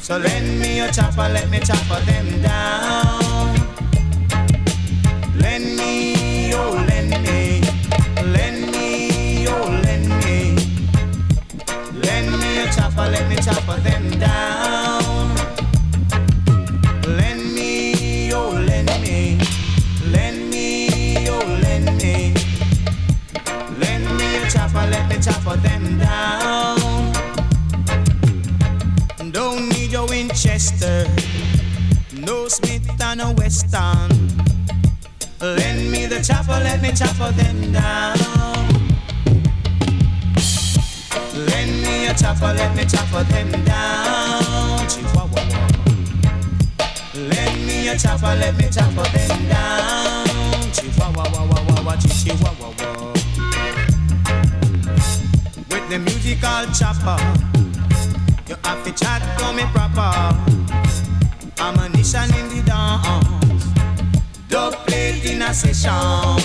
So 0.00 0.18
lend 0.18 0.60
me 0.60 0.78
your 0.78 0.88
chopper, 0.88 1.28
let 1.28 1.50
me 1.50 1.60
chopper 1.60 2.00
them 2.04 2.42
down. 2.42 3.67
On 33.20 33.30
a 33.30 33.32
western. 33.34 34.08
Lend 35.40 35.90
me 35.90 36.06
the 36.06 36.20
chopper, 36.22 36.60
let 36.62 36.82
me 36.82 36.92
chopper 36.92 37.30
them 37.32 37.72
down. 37.72 38.16
Lend 41.34 41.82
me 41.82 42.06
a 42.06 42.14
chopper, 42.14 42.52
let 42.54 42.74
me 42.76 42.84
chopper 42.84 43.24
them 43.24 43.50
down. 43.64 44.88
Chihuahua. 44.88 45.42
Lend 47.14 47.66
me 47.66 47.88
a 47.88 47.98
chopper, 47.98 48.34
let 48.40 48.56
me 48.56 48.68
chopper 48.70 49.08
them 49.10 49.48
down. 49.48 50.72
Chihuahua, 50.72 51.24
wah, 51.32 51.82
wah, 51.84 51.96
chi- 51.96 52.08
chihuahua. 52.08 53.12
With 55.70 55.88
the 55.88 55.98
musical 55.98 56.66
chopper, 56.74 57.18
you 58.48 58.56
have 58.64 58.84
to 58.84 58.92
chat 58.92 59.22
for 59.38 59.52
me 59.52 59.62
proper. 59.72 60.47
A 65.48 65.54
session. 65.54 66.38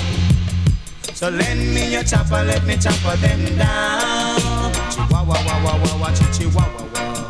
So 1.13 1.29
lend 1.29 1.73
me 1.73 1.91
your 1.91 2.03
chopper, 2.03 2.43
let 2.43 2.65
me 2.65 2.77
chopper 2.77 3.17
them 3.17 3.57
down. 3.57 4.71
Chihuahua, 4.91 5.35
wah, 5.45 5.63
wah, 5.63 5.77
wah, 5.83 5.97
wah, 6.01 6.13
chihuahua, 6.31 6.85
wah. 6.93 7.29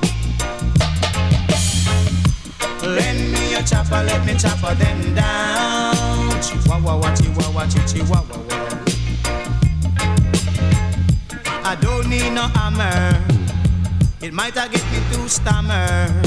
Lend 2.88 3.34
me 3.34 3.52
your 3.52 3.64
chopper, 3.64 4.04
let 4.04 4.26
me 4.26 4.34
chopper 4.36 4.76
them 4.76 5.16
down. 5.16 6.42
Chihuahua, 6.42 6.98
wah, 7.02 7.16
chihuahua, 7.16 7.68
chihuahua, 7.68 8.38
wah. 8.38 8.70
I 11.66 11.76
don't 11.82 12.08
need 12.08 12.32
no 12.34 12.48
hammer. 12.54 13.20
It 14.22 14.34
might 14.34 14.54
get 14.54 14.72
me 14.72 15.00
to 15.12 15.28
stammer. 15.28 16.22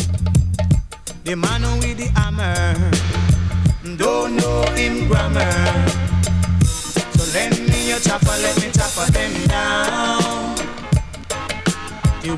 The 1.25 1.37
man 1.37 1.63
with 1.79 1.99
the 1.99 2.07
hammer 2.19 3.26
don't 3.97 4.37
know 4.37 4.63
him 4.75 5.09
grammar. 5.09 5.51
So 6.65 7.23
lend 7.33 7.59
me 7.69 7.89
your 7.89 7.99
chopper, 7.99 8.27
let 8.27 8.57
me 8.61 8.71
chopper 8.71 9.11
them 9.13 9.47
down. 9.49 10.57
You 12.23 12.37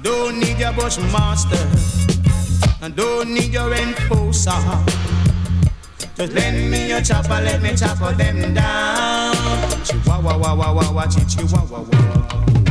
don't 0.00 0.38
need 0.40 0.58
your 0.58 0.72
bushmaster, 0.72 1.66
and 2.82 2.94
don't 2.94 3.32
need 3.32 3.52
your 3.52 3.72
enforcer. 3.72 4.52
Just 6.16 6.32
lend 6.32 6.70
me 6.70 6.88
your 6.88 7.00
chopper, 7.00 7.40
let 7.42 7.62
me 7.62 7.74
chopper 7.74 8.12
them 8.12 8.54
down. 8.54 9.34
Chihuahua, 9.84 11.06
chi- 11.06 11.24
chihuahua. 11.24 12.61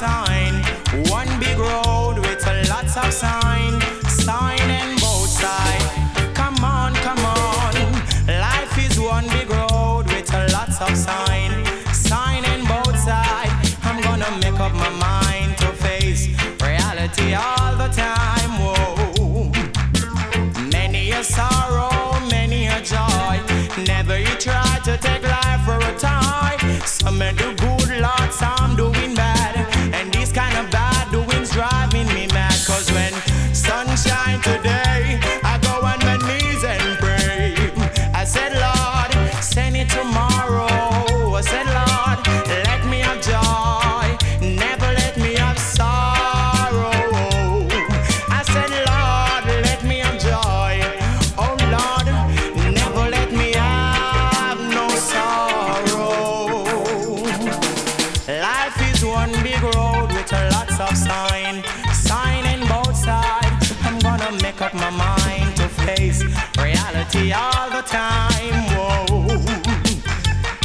Sign. 0.00 0.54
One 1.10 1.28
big 1.38 1.58
road 1.58 2.16
with 2.24 2.46
a 2.46 2.54
lots 2.72 2.96
of 2.96 3.12
sign. 3.12 3.72
Sign 4.08 4.66
in 4.80 4.96
both 4.96 5.28
sides. 5.42 5.84
Come 6.32 6.58
on, 6.64 6.94
come 7.06 7.22
on. 7.42 7.74
Life 8.26 8.74
is 8.86 8.98
one 8.98 9.26
big 9.36 9.50
road 9.50 10.04
with 10.12 10.32
a 10.32 10.42
lots 10.56 10.80
of 10.80 10.96
sign. 10.96 11.52
Sign 11.92 12.42
in 12.52 12.60
both 12.64 12.96
sides. 13.08 13.76
I'm 13.82 14.00
gonna 14.00 14.30
make 14.44 14.58
up 14.66 14.72
my 14.72 14.92
mind 15.08 15.58
to 15.58 15.68
face 15.84 16.22
reality 16.62 17.34
all 17.34 17.72
the 17.82 17.90
time. 18.06 18.52
Whoa. 18.64 19.52
Many 20.76 21.10
a 21.10 21.22
sorrow, 21.22 22.18
many 22.36 22.68
a 22.68 22.80
joy. 22.94 23.34
Never 23.92 24.18
you 24.18 24.34
try 24.48 24.72
to 24.86 24.96
take 24.96 25.24
life 25.36 25.62
for 25.66 25.78
a 25.90 25.92
toy. 26.06 26.52
Some 26.86 27.18
do 27.36 27.59
all 67.32 67.70
the 67.70 67.82
time. 67.82 68.54
Whoa. 68.74 69.04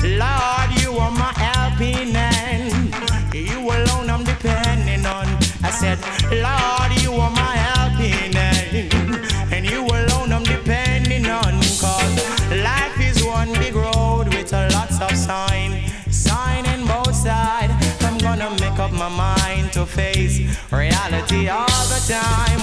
Lord, 0.04 0.70
you 0.82 0.98
are 0.98 1.12
my 1.12 1.34
helping 1.36 2.14
hand. 2.14 2.94
You 3.34 3.60
alone 3.60 4.10
I'm 4.10 4.24
depending 4.24 5.06
on. 5.06 5.28
I 5.64 5.70
said, 5.70 6.00
Lord, 6.32 6.92
you 7.02 7.14
are 7.14 7.32
my 7.32 7.56
helping 7.56 8.34
hand. 8.34 9.54
And 9.54 9.66
you 9.66 9.86
alone 9.86 10.32
I'm 10.32 10.44
depending 10.44 11.26
on. 11.28 11.54
Cause 11.82 12.16
life 12.52 13.00
is 13.00 13.24
one 13.24 13.52
big 13.54 13.76
road 13.76 14.34
with 14.34 14.54
a 14.54 14.70
lots 14.70 15.00
of 15.02 15.16
sign. 15.16 15.84
Sign 16.10 16.66
in 16.66 16.86
both 16.88 17.16
sides. 17.16 17.74
I'm 18.04 18.18
gonna 18.18 18.50
make 18.62 18.80
up 18.80 18.92
my 18.92 19.10
mind 19.10 19.74
to 19.74 19.86
face 19.86 20.40
reality 20.72 21.48
all 21.50 21.86
the 21.94 22.02
time. 22.08 22.55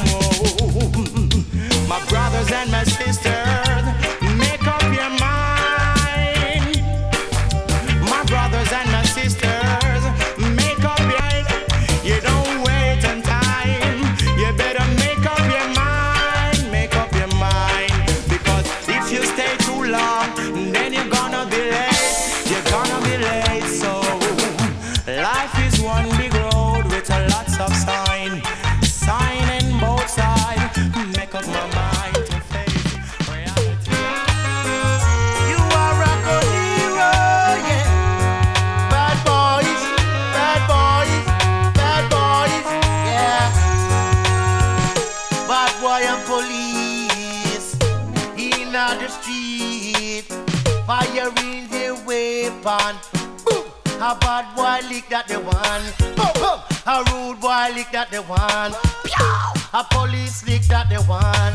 That 55.13 55.29
the 55.29 55.39
one. 55.41 55.85
Boom, 56.17 56.33
boom. 56.41 56.59
A 56.89 57.05
rude 57.13 57.39
boy 57.39 57.69
lick 57.77 57.93
that 57.93 58.09
the 58.11 58.23
one. 58.25 58.73
Pew! 59.05 59.29
A 59.77 59.85
police 59.93 60.41
lick 60.49 60.63
that 60.73 60.89
the 60.89 61.05
one. 61.05 61.53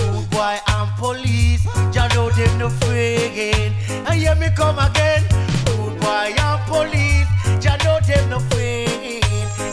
Rude 0.00 0.30
boy 0.32 0.56
and 0.56 0.90
police, 0.96 1.64
ya 1.92 2.08
know 2.16 2.30
them 2.30 2.58
no 2.58 2.66
afraid. 2.72 3.76
And 4.08 4.14
hear 4.16 4.34
me 4.36 4.48
come 4.56 4.78
again. 4.78 5.20
Rude 5.68 6.00
boy 6.00 6.32
and 6.32 6.60
police, 6.64 7.28
ya 7.60 7.76
know 7.84 8.00
them 8.08 8.24
no 8.30 8.38
afraid. 8.40 9.20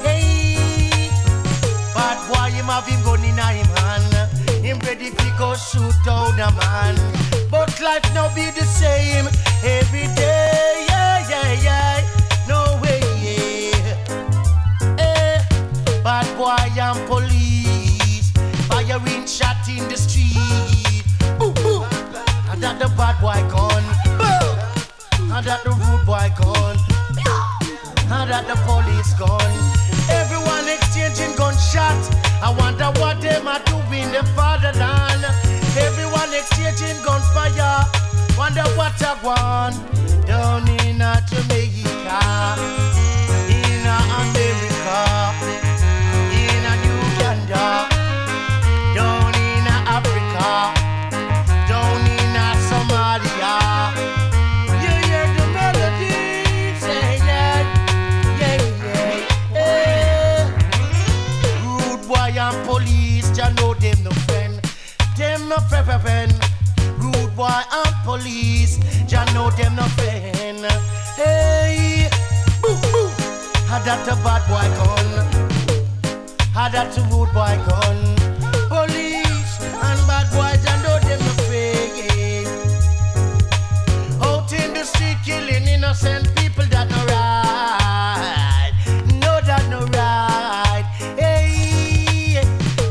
Hey, 0.03 1.07
bad 1.95 2.19
boy 2.27 2.51
him 2.51 2.67
have 2.67 2.85
him 2.85 2.99
gun 3.07 3.23
in 3.23 3.39
him 3.39 3.71
hand. 3.79 4.11
Him 4.59 4.77
ready 4.83 5.09
fi 5.09 5.31
go 5.39 5.55
shoot 5.55 5.95
down 6.03 6.35
a 6.35 6.51
man. 6.59 6.99
But 7.49 7.79
life 7.79 8.03
now 8.13 8.27
be 8.35 8.51
the 8.51 8.67
same 8.67 9.31
boy 23.21 23.37
gone. 23.53 23.85
And 25.29 25.45
that 25.45 25.61
the 25.63 25.69
rude 25.69 26.05
boy 26.05 26.27
gone. 26.41 26.77
And 28.09 28.27
that 28.33 28.49
the 28.49 28.57
police 28.65 29.13
gone. 29.13 29.55
Everyone 30.09 30.65
exchanging 30.67 31.37
gunshots. 31.37 32.09
I 32.41 32.49
wonder 32.57 32.89
what 32.99 33.21
them 33.21 33.47
are 33.47 33.61
doing 33.69 34.09
the 34.11 34.25
fatherland. 34.33 35.23
Everyone 35.77 36.33
exchanging 36.33 36.97
gunfire. 37.05 37.85
Wonder 38.35 38.65
what 38.73 38.97
I 38.97 39.13
want 39.21 39.77
down 40.25 40.67
in 40.67 40.97
Jamaica, 41.29 42.90
no 69.75 69.83
friend. 69.95 70.65
Hey, 71.15 72.09
boo, 72.61 72.75
boo. 72.91 73.09
Had 73.67 73.83
that 73.85 74.07
a 74.07 74.15
bad 74.23 74.43
boy 74.49 74.67
gun, 74.77 75.07
had 76.53 76.71
that 76.73 76.97
a 76.97 77.01
rude 77.09 77.31
boy 77.33 77.55
gun. 77.67 77.99
Police 78.67 79.59
and 79.61 80.01
bad 80.07 80.27
boys, 80.31 80.63
ya 80.65 80.75
know 80.83 80.99
them 80.99 81.21
no. 81.47 82.45
Out 84.21 84.51
in 84.51 84.73
the 84.73 84.83
street 84.83 85.17
killing 85.25 85.67
innocent 85.67 86.27
people 86.35 86.65
that 86.65 86.89
no 86.89 87.01
right. 87.11 88.73
No 89.23 89.39
that 89.47 89.65
no 89.69 89.79
right. 89.97 90.85
Hey, 91.17 92.41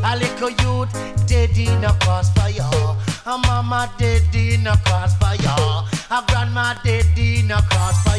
a 0.03 0.17
little 0.17 0.51
youth 0.63 0.93
dead 1.27 1.57
in 1.57 1.85
a 1.85 1.93
crossfire. 2.01 2.97
A 3.27 3.39
mama 3.39 3.91
dead 3.99 4.35
in 4.35 4.67
a 4.67 4.77
crossfire. 4.79 5.40
Grandma 6.27 6.75
dead 6.83 7.07
in 7.17 7.51
a 7.51 7.63
crossfire. 7.63 8.10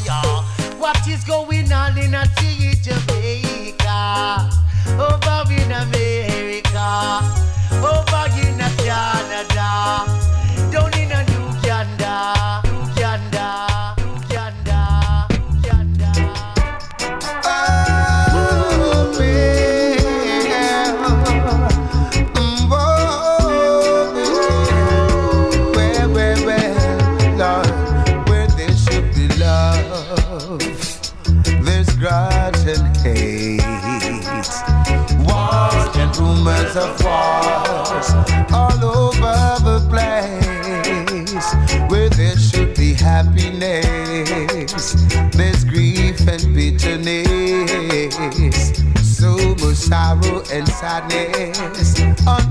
And 50.52 50.68
sadness 50.68 52.02
on 52.28 52.42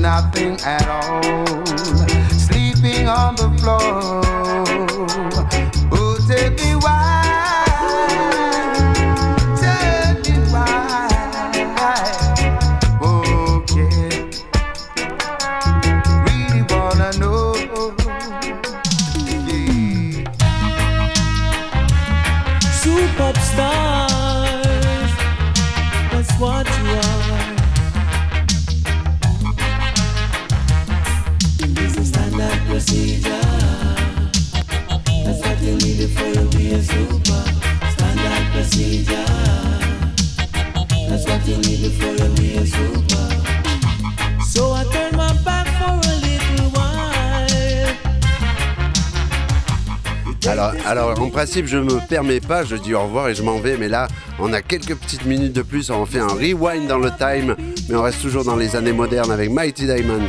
nothing 0.00 0.58
at 0.62 0.88
all, 0.88 1.66
sleeping 2.30 3.06
on 3.06 3.36
the 3.36 3.50
floor. 3.58 4.19
Je 51.46 51.78
me 51.78 52.06
permets 52.06 52.40
pas, 52.40 52.64
je 52.64 52.76
dis 52.76 52.94
au 52.94 53.02
revoir 53.04 53.28
et 53.28 53.34
je 53.34 53.42
m'en 53.42 53.58
vais, 53.60 53.76
mais 53.78 53.88
là, 53.88 54.08
on 54.38 54.52
a 54.52 54.60
quelques 54.60 54.94
petites 54.94 55.24
minutes 55.24 55.54
de 55.54 55.62
plus, 55.62 55.90
on 55.90 56.04
fait 56.04 56.18
un 56.18 56.28
rewind 56.28 56.86
dans 56.86 56.98
le 56.98 57.10
time, 57.10 57.56
mais 57.88 57.96
on 57.96 58.02
reste 58.02 58.20
toujours 58.20 58.44
dans 58.44 58.56
les 58.56 58.76
années 58.76 58.92
modernes 58.92 59.32
avec 59.32 59.50
Mighty 59.50 59.86
Diamonds. 59.86 60.28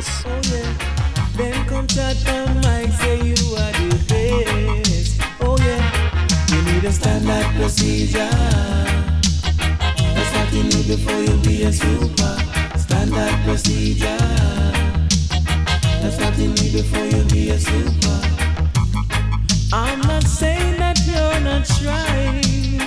I'm 19.74 20.00
not 20.00 20.24
saying 20.24 20.76
that 20.76 21.00
you're 21.06 21.40
not 21.40 21.64
trying, 21.64 22.78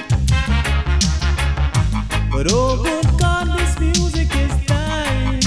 but 2.32 2.46
oh 2.52 2.84
good 2.84 3.20
God, 3.20 3.48
this 3.58 3.80
music 3.80 4.30
is 4.36 4.54
dying. 4.68 5.42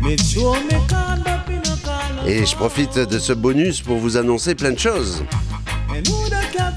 Make 0.00 0.20
sure 0.20 0.54
me 0.62 0.78
caught 0.86 1.26
up 1.26 1.48
in 1.50 1.58
a 1.58 1.76
color. 1.82 2.28
Et 2.28 2.46
je 2.46 2.54
profite 2.54 2.96
de 2.96 3.18
ce 3.18 3.32
bonus 3.32 3.80
pour 3.80 3.98
vous 3.98 4.16
annoncer 4.16 4.54
plein 4.54 4.70
de 4.70 4.78
choses. 4.78 5.24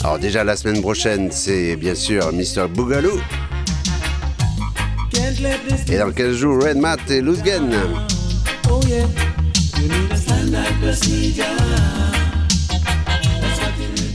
Alors 0.03 0.17
déjà 0.17 0.43
la 0.43 0.55
semaine 0.55 0.81
prochaine, 0.81 1.29
c'est 1.31 1.75
bien 1.75 1.93
sûr 1.93 2.33
Mr. 2.33 2.67
Boogaloo. 2.69 3.19
Et 5.87 5.97
dans 5.99 6.11
15 6.11 6.35
jours, 6.35 6.63
Red 6.63 6.77
Matt 6.77 7.11
et 7.11 7.21
Luzgen. 7.21 7.69
Oh 8.71 8.81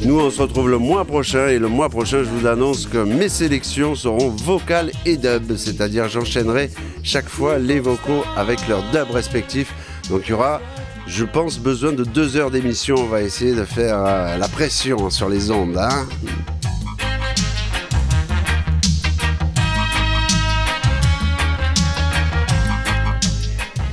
Nous, 0.04 0.18
on 0.20 0.30
se 0.30 0.40
retrouve 0.40 0.70
le 0.70 0.78
mois 0.78 1.04
prochain 1.04 1.48
et 1.48 1.58
le 1.58 1.68
mois 1.68 1.88
prochain, 1.88 2.18
je 2.22 2.28
vous 2.28 2.46
annonce 2.46 2.86
que 2.86 2.98
mes 2.98 3.28
sélections 3.28 3.94
seront 3.94 4.30
vocales 4.30 4.90
et 5.04 5.16
dub, 5.16 5.56
c'est-à-dire 5.56 6.08
j'enchaînerai 6.08 6.70
chaque 7.02 7.28
fois 7.28 7.58
les 7.58 7.80
vocaux 7.80 8.24
avec 8.36 8.66
leurs 8.68 8.82
dubs 8.90 9.10
respectifs. 9.10 9.74
Donc 10.08 10.22
il 10.26 10.30
y 10.30 10.32
aura, 10.34 10.60
je 11.06 11.24
pense, 11.24 11.58
besoin 11.58 11.92
de 11.92 12.04
deux 12.04 12.36
heures 12.36 12.50
d'émission. 12.50 12.94
On 12.96 13.06
va 13.06 13.22
essayer 13.22 13.54
de 13.54 13.64
faire 13.64 14.02
euh, 14.06 14.36
la 14.38 14.48
pression 14.48 15.10
sur 15.10 15.28
les 15.28 15.50
ondes. 15.50 15.76
hein. 15.76 16.06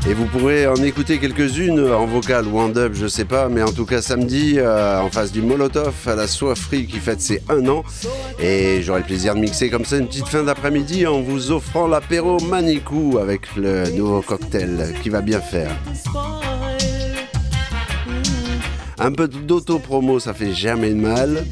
Et 0.08 0.14
vous 0.14 0.26
pourrez 0.26 0.68
en 0.68 0.76
écouter 0.76 1.18
quelques-unes 1.18 1.92
en 1.92 2.06
vocal 2.06 2.46
ou 2.46 2.60
en 2.60 2.70
dub, 2.70 2.94
je 2.94 3.08
sais 3.08 3.26
pas, 3.26 3.50
mais 3.50 3.64
en 3.64 3.72
tout 3.72 3.88
cas 3.88 4.04
samedi, 4.04 4.56
euh, 4.58 5.02
en 5.02 5.10
face 5.10 5.32
du 5.32 5.42
Molotov, 5.42 5.96
à 6.06 6.14
la 6.14 6.28
Soifri 6.28 6.86
qui 6.86 7.00
fête 7.00 7.22
ses 7.22 7.42
un 7.50 7.68
an. 7.68 7.84
Et 8.40 8.84
j'aurai 8.84 9.00
le 9.00 9.06
plaisir 9.06 9.34
de 9.34 9.40
mixer 9.40 9.72
comme 9.72 9.84
ça 9.84 9.98
une 9.98 10.06
petite 10.06 10.28
fin 10.28 10.44
d'après-midi 10.44 11.08
en 11.08 11.22
vous 11.22 11.52
offrant 11.52 11.88
l'apéro 11.88 12.40
Manicou 12.40 13.18
avec 13.20 13.56
le 13.56 13.90
nouveau 13.90 14.22
cocktail 14.22 14.94
qui 15.02 15.10
va 15.10 15.22
bien 15.22 15.42
faire. 15.42 15.72
Un 19.00 19.12
peu 19.12 19.28
d'auto-promo, 19.28 20.20
ça 20.20 20.36
fait 20.36 20.54
jamais 20.54 20.92
de 20.92 21.02
mal. 21.02 21.46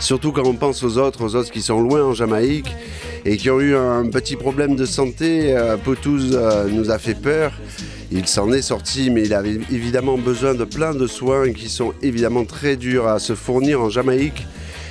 Surtout 0.00 0.32
quand 0.32 0.44
on 0.44 0.54
pense 0.54 0.82
aux 0.82 0.98
autres, 0.98 1.24
aux 1.24 1.36
autres 1.36 1.52
qui 1.52 1.62
sont 1.62 1.80
loin 1.80 2.02
en 2.02 2.12
Jamaïque 2.12 2.74
et 3.24 3.36
qui 3.36 3.50
ont 3.50 3.60
eu 3.60 3.74
un 3.74 4.08
petit 4.08 4.36
problème 4.36 4.76
de 4.76 4.84
santé. 4.84 5.56
Euh, 5.56 5.76
Potouz 5.76 6.30
euh, 6.32 6.68
nous 6.68 6.90
a 6.90 6.98
fait 6.98 7.14
peur. 7.14 7.52
Il 8.10 8.26
s'en 8.26 8.52
est 8.52 8.62
sorti, 8.62 9.10
mais 9.10 9.22
il 9.22 9.32
avait 9.32 9.58
évidemment 9.70 10.18
besoin 10.18 10.54
de 10.54 10.64
plein 10.64 10.94
de 10.94 11.06
soins 11.06 11.52
qui 11.52 11.68
sont 11.68 11.94
évidemment 12.02 12.44
très 12.44 12.76
durs 12.76 13.06
à 13.06 13.18
se 13.18 13.34
fournir 13.34 13.80
en 13.80 13.88
Jamaïque. 13.88 14.46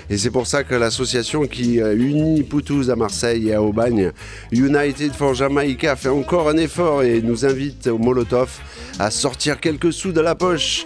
Et 0.10 0.18
c'est 0.18 0.32
pour 0.32 0.46
ça 0.46 0.64
que 0.64 0.76
l'association 0.76 1.46
qui 1.48 1.80
euh, 1.82 1.96
unit 1.96 2.44
Poutous 2.44 2.90
à 2.90 2.96
Marseille 2.96 3.50
et 3.50 3.54
à 3.54 3.62
Aubagne, 3.62 4.12
United 4.52 5.14
for 5.14 5.34
Jamaica, 5.34 5.96
fait 5.96 6.10
encore 6.10 6.50
un 6.50 6.58
effort 6.58 7.04
et 7.04 7.22
nous 7.22 7.46
invite 7.46 7.88
au 7.88 7.98
Molotov 7.98 8.60
à 9.00 9.10
sortir 9.10 9.60
quelques 9.60 9.94
sous 9.94 10.12
de 10.12 10.20
la 10.20 10.36
poche 10.36 10.86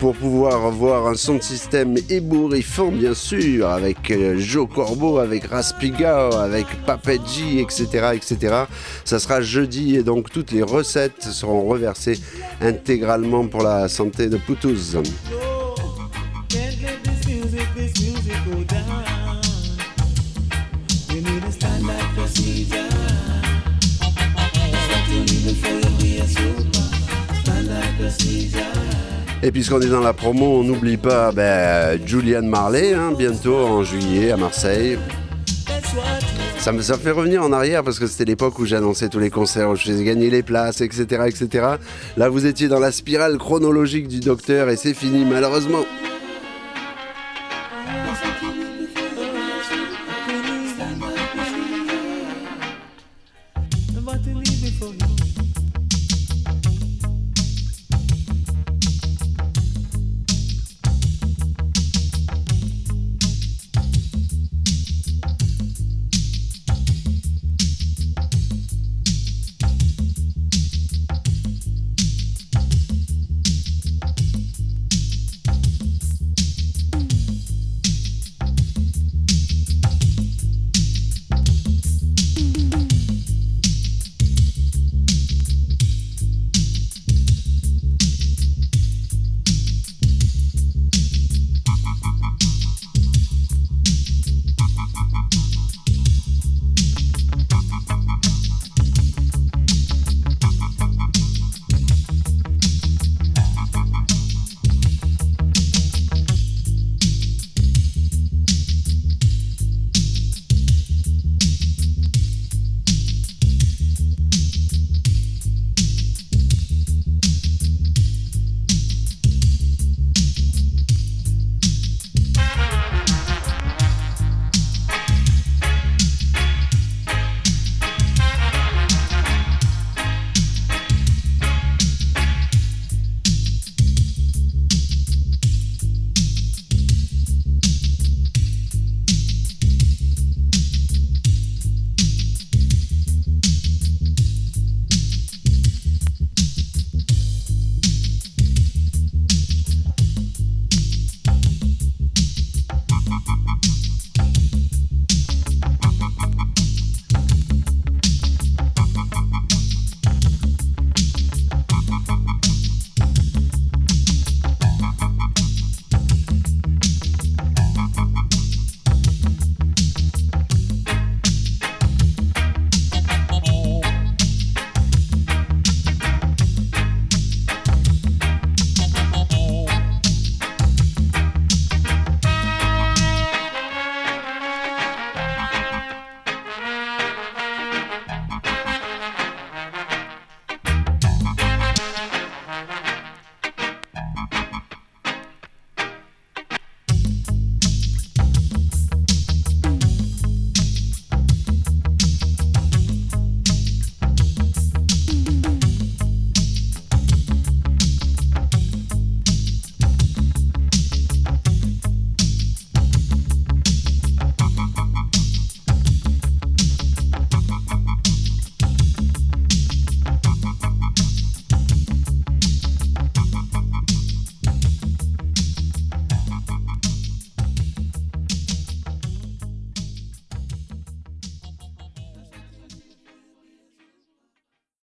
pour 0.00 0.14
pouvoir 0.14 0.70
voir 0.70 1.06
un 1.06 1.14
son 1.14 1.36
de 1.36 1.42
système 1.42 1.96
ébouriffant 2.10 2.90
bien 2.90 3.14
sûr 3.14 3.68
avec 3.68 4.10
euh, 4.10 4.36
Joe 4.38 4.68
Corbeau, 4.68 5.18
avec 5.18 5.44
Raspiga, 5.46 6.28
avec 6.28 6.66
Papeji, 6.84 7.60
etc., 7.60 8.12
etc. 8.14 8.64
Ça 9.04 9.18
sera 9.18 9.40
jeudi 9.40 9.96
et 9.96 10.02
donc 10.02 10.30
toutes 10.30 10.52
les 10.52 10.62
recettes 10.62 11.22
seront 11.22 11.66
reversées 11.66 12.18
intégralement 12.60 13.46
pour 13.46 13.62
la 13.62 13.88
santé 13.88 14.28
de 14.28 14.36
Poutouz. 14.36 14.98
Et 29.42 29.52
puisqu'on 29.52 29.80
est 29.80 29.88
dans 29.88 30.00
la 30.00 30.12
promo, 30.12 30.60
on 30.60 30.64
n'oublie 30.64 30.96
pas 30.96 31.30
ben, 31.30 32.00
Julian 32.04 32.42
Marley, 32.42 32.94
hein, 32.94 33.12
bientôt 33.16 33.56
en 33.56 33.84
juillet 33.84 34.30
à 34.30 34.36
Marseille. 34.36 34.98
Ça 36.58 36.72
me 36.72 36.82
ça 36.82 36.94
me 36.94 36.98
fait 36.98 37.12
revenir 37.12 37.42
en 37.42 37.52
arrière 37.52 37.84
parce 37.84 37.98
que 37.98 38.06
c'était 38.06 38.24
l'époque 38.24 38.58
où 38.58 38.66
j'annonçais 38.66 39.08
tous 39.08 39.20
les 39.20 39.30
concerts, 39.30 39.70
où 39.70 39.76
je 39.76 39.84
faisais 39.84 40.02
gagner 40.02 40.30
les 40.30 40.42
places, 40.42 40.80
etc., 40.80 41.26
etc. 41.26 41.66
Là, 42.16 42.28
vous 42.28 42.46
étiez 42.46 42.66
dans 42.66 42.80
la 42.80 42.90
spirale 42.90 43.38
chronologique 43.38 44.08
du 44.08 44.20
docteur 44.20 44.68
et 44.68 44.76
c'est 44.76 44.94
fini, 44.94 45.24
malheureusement. 45.24 45.84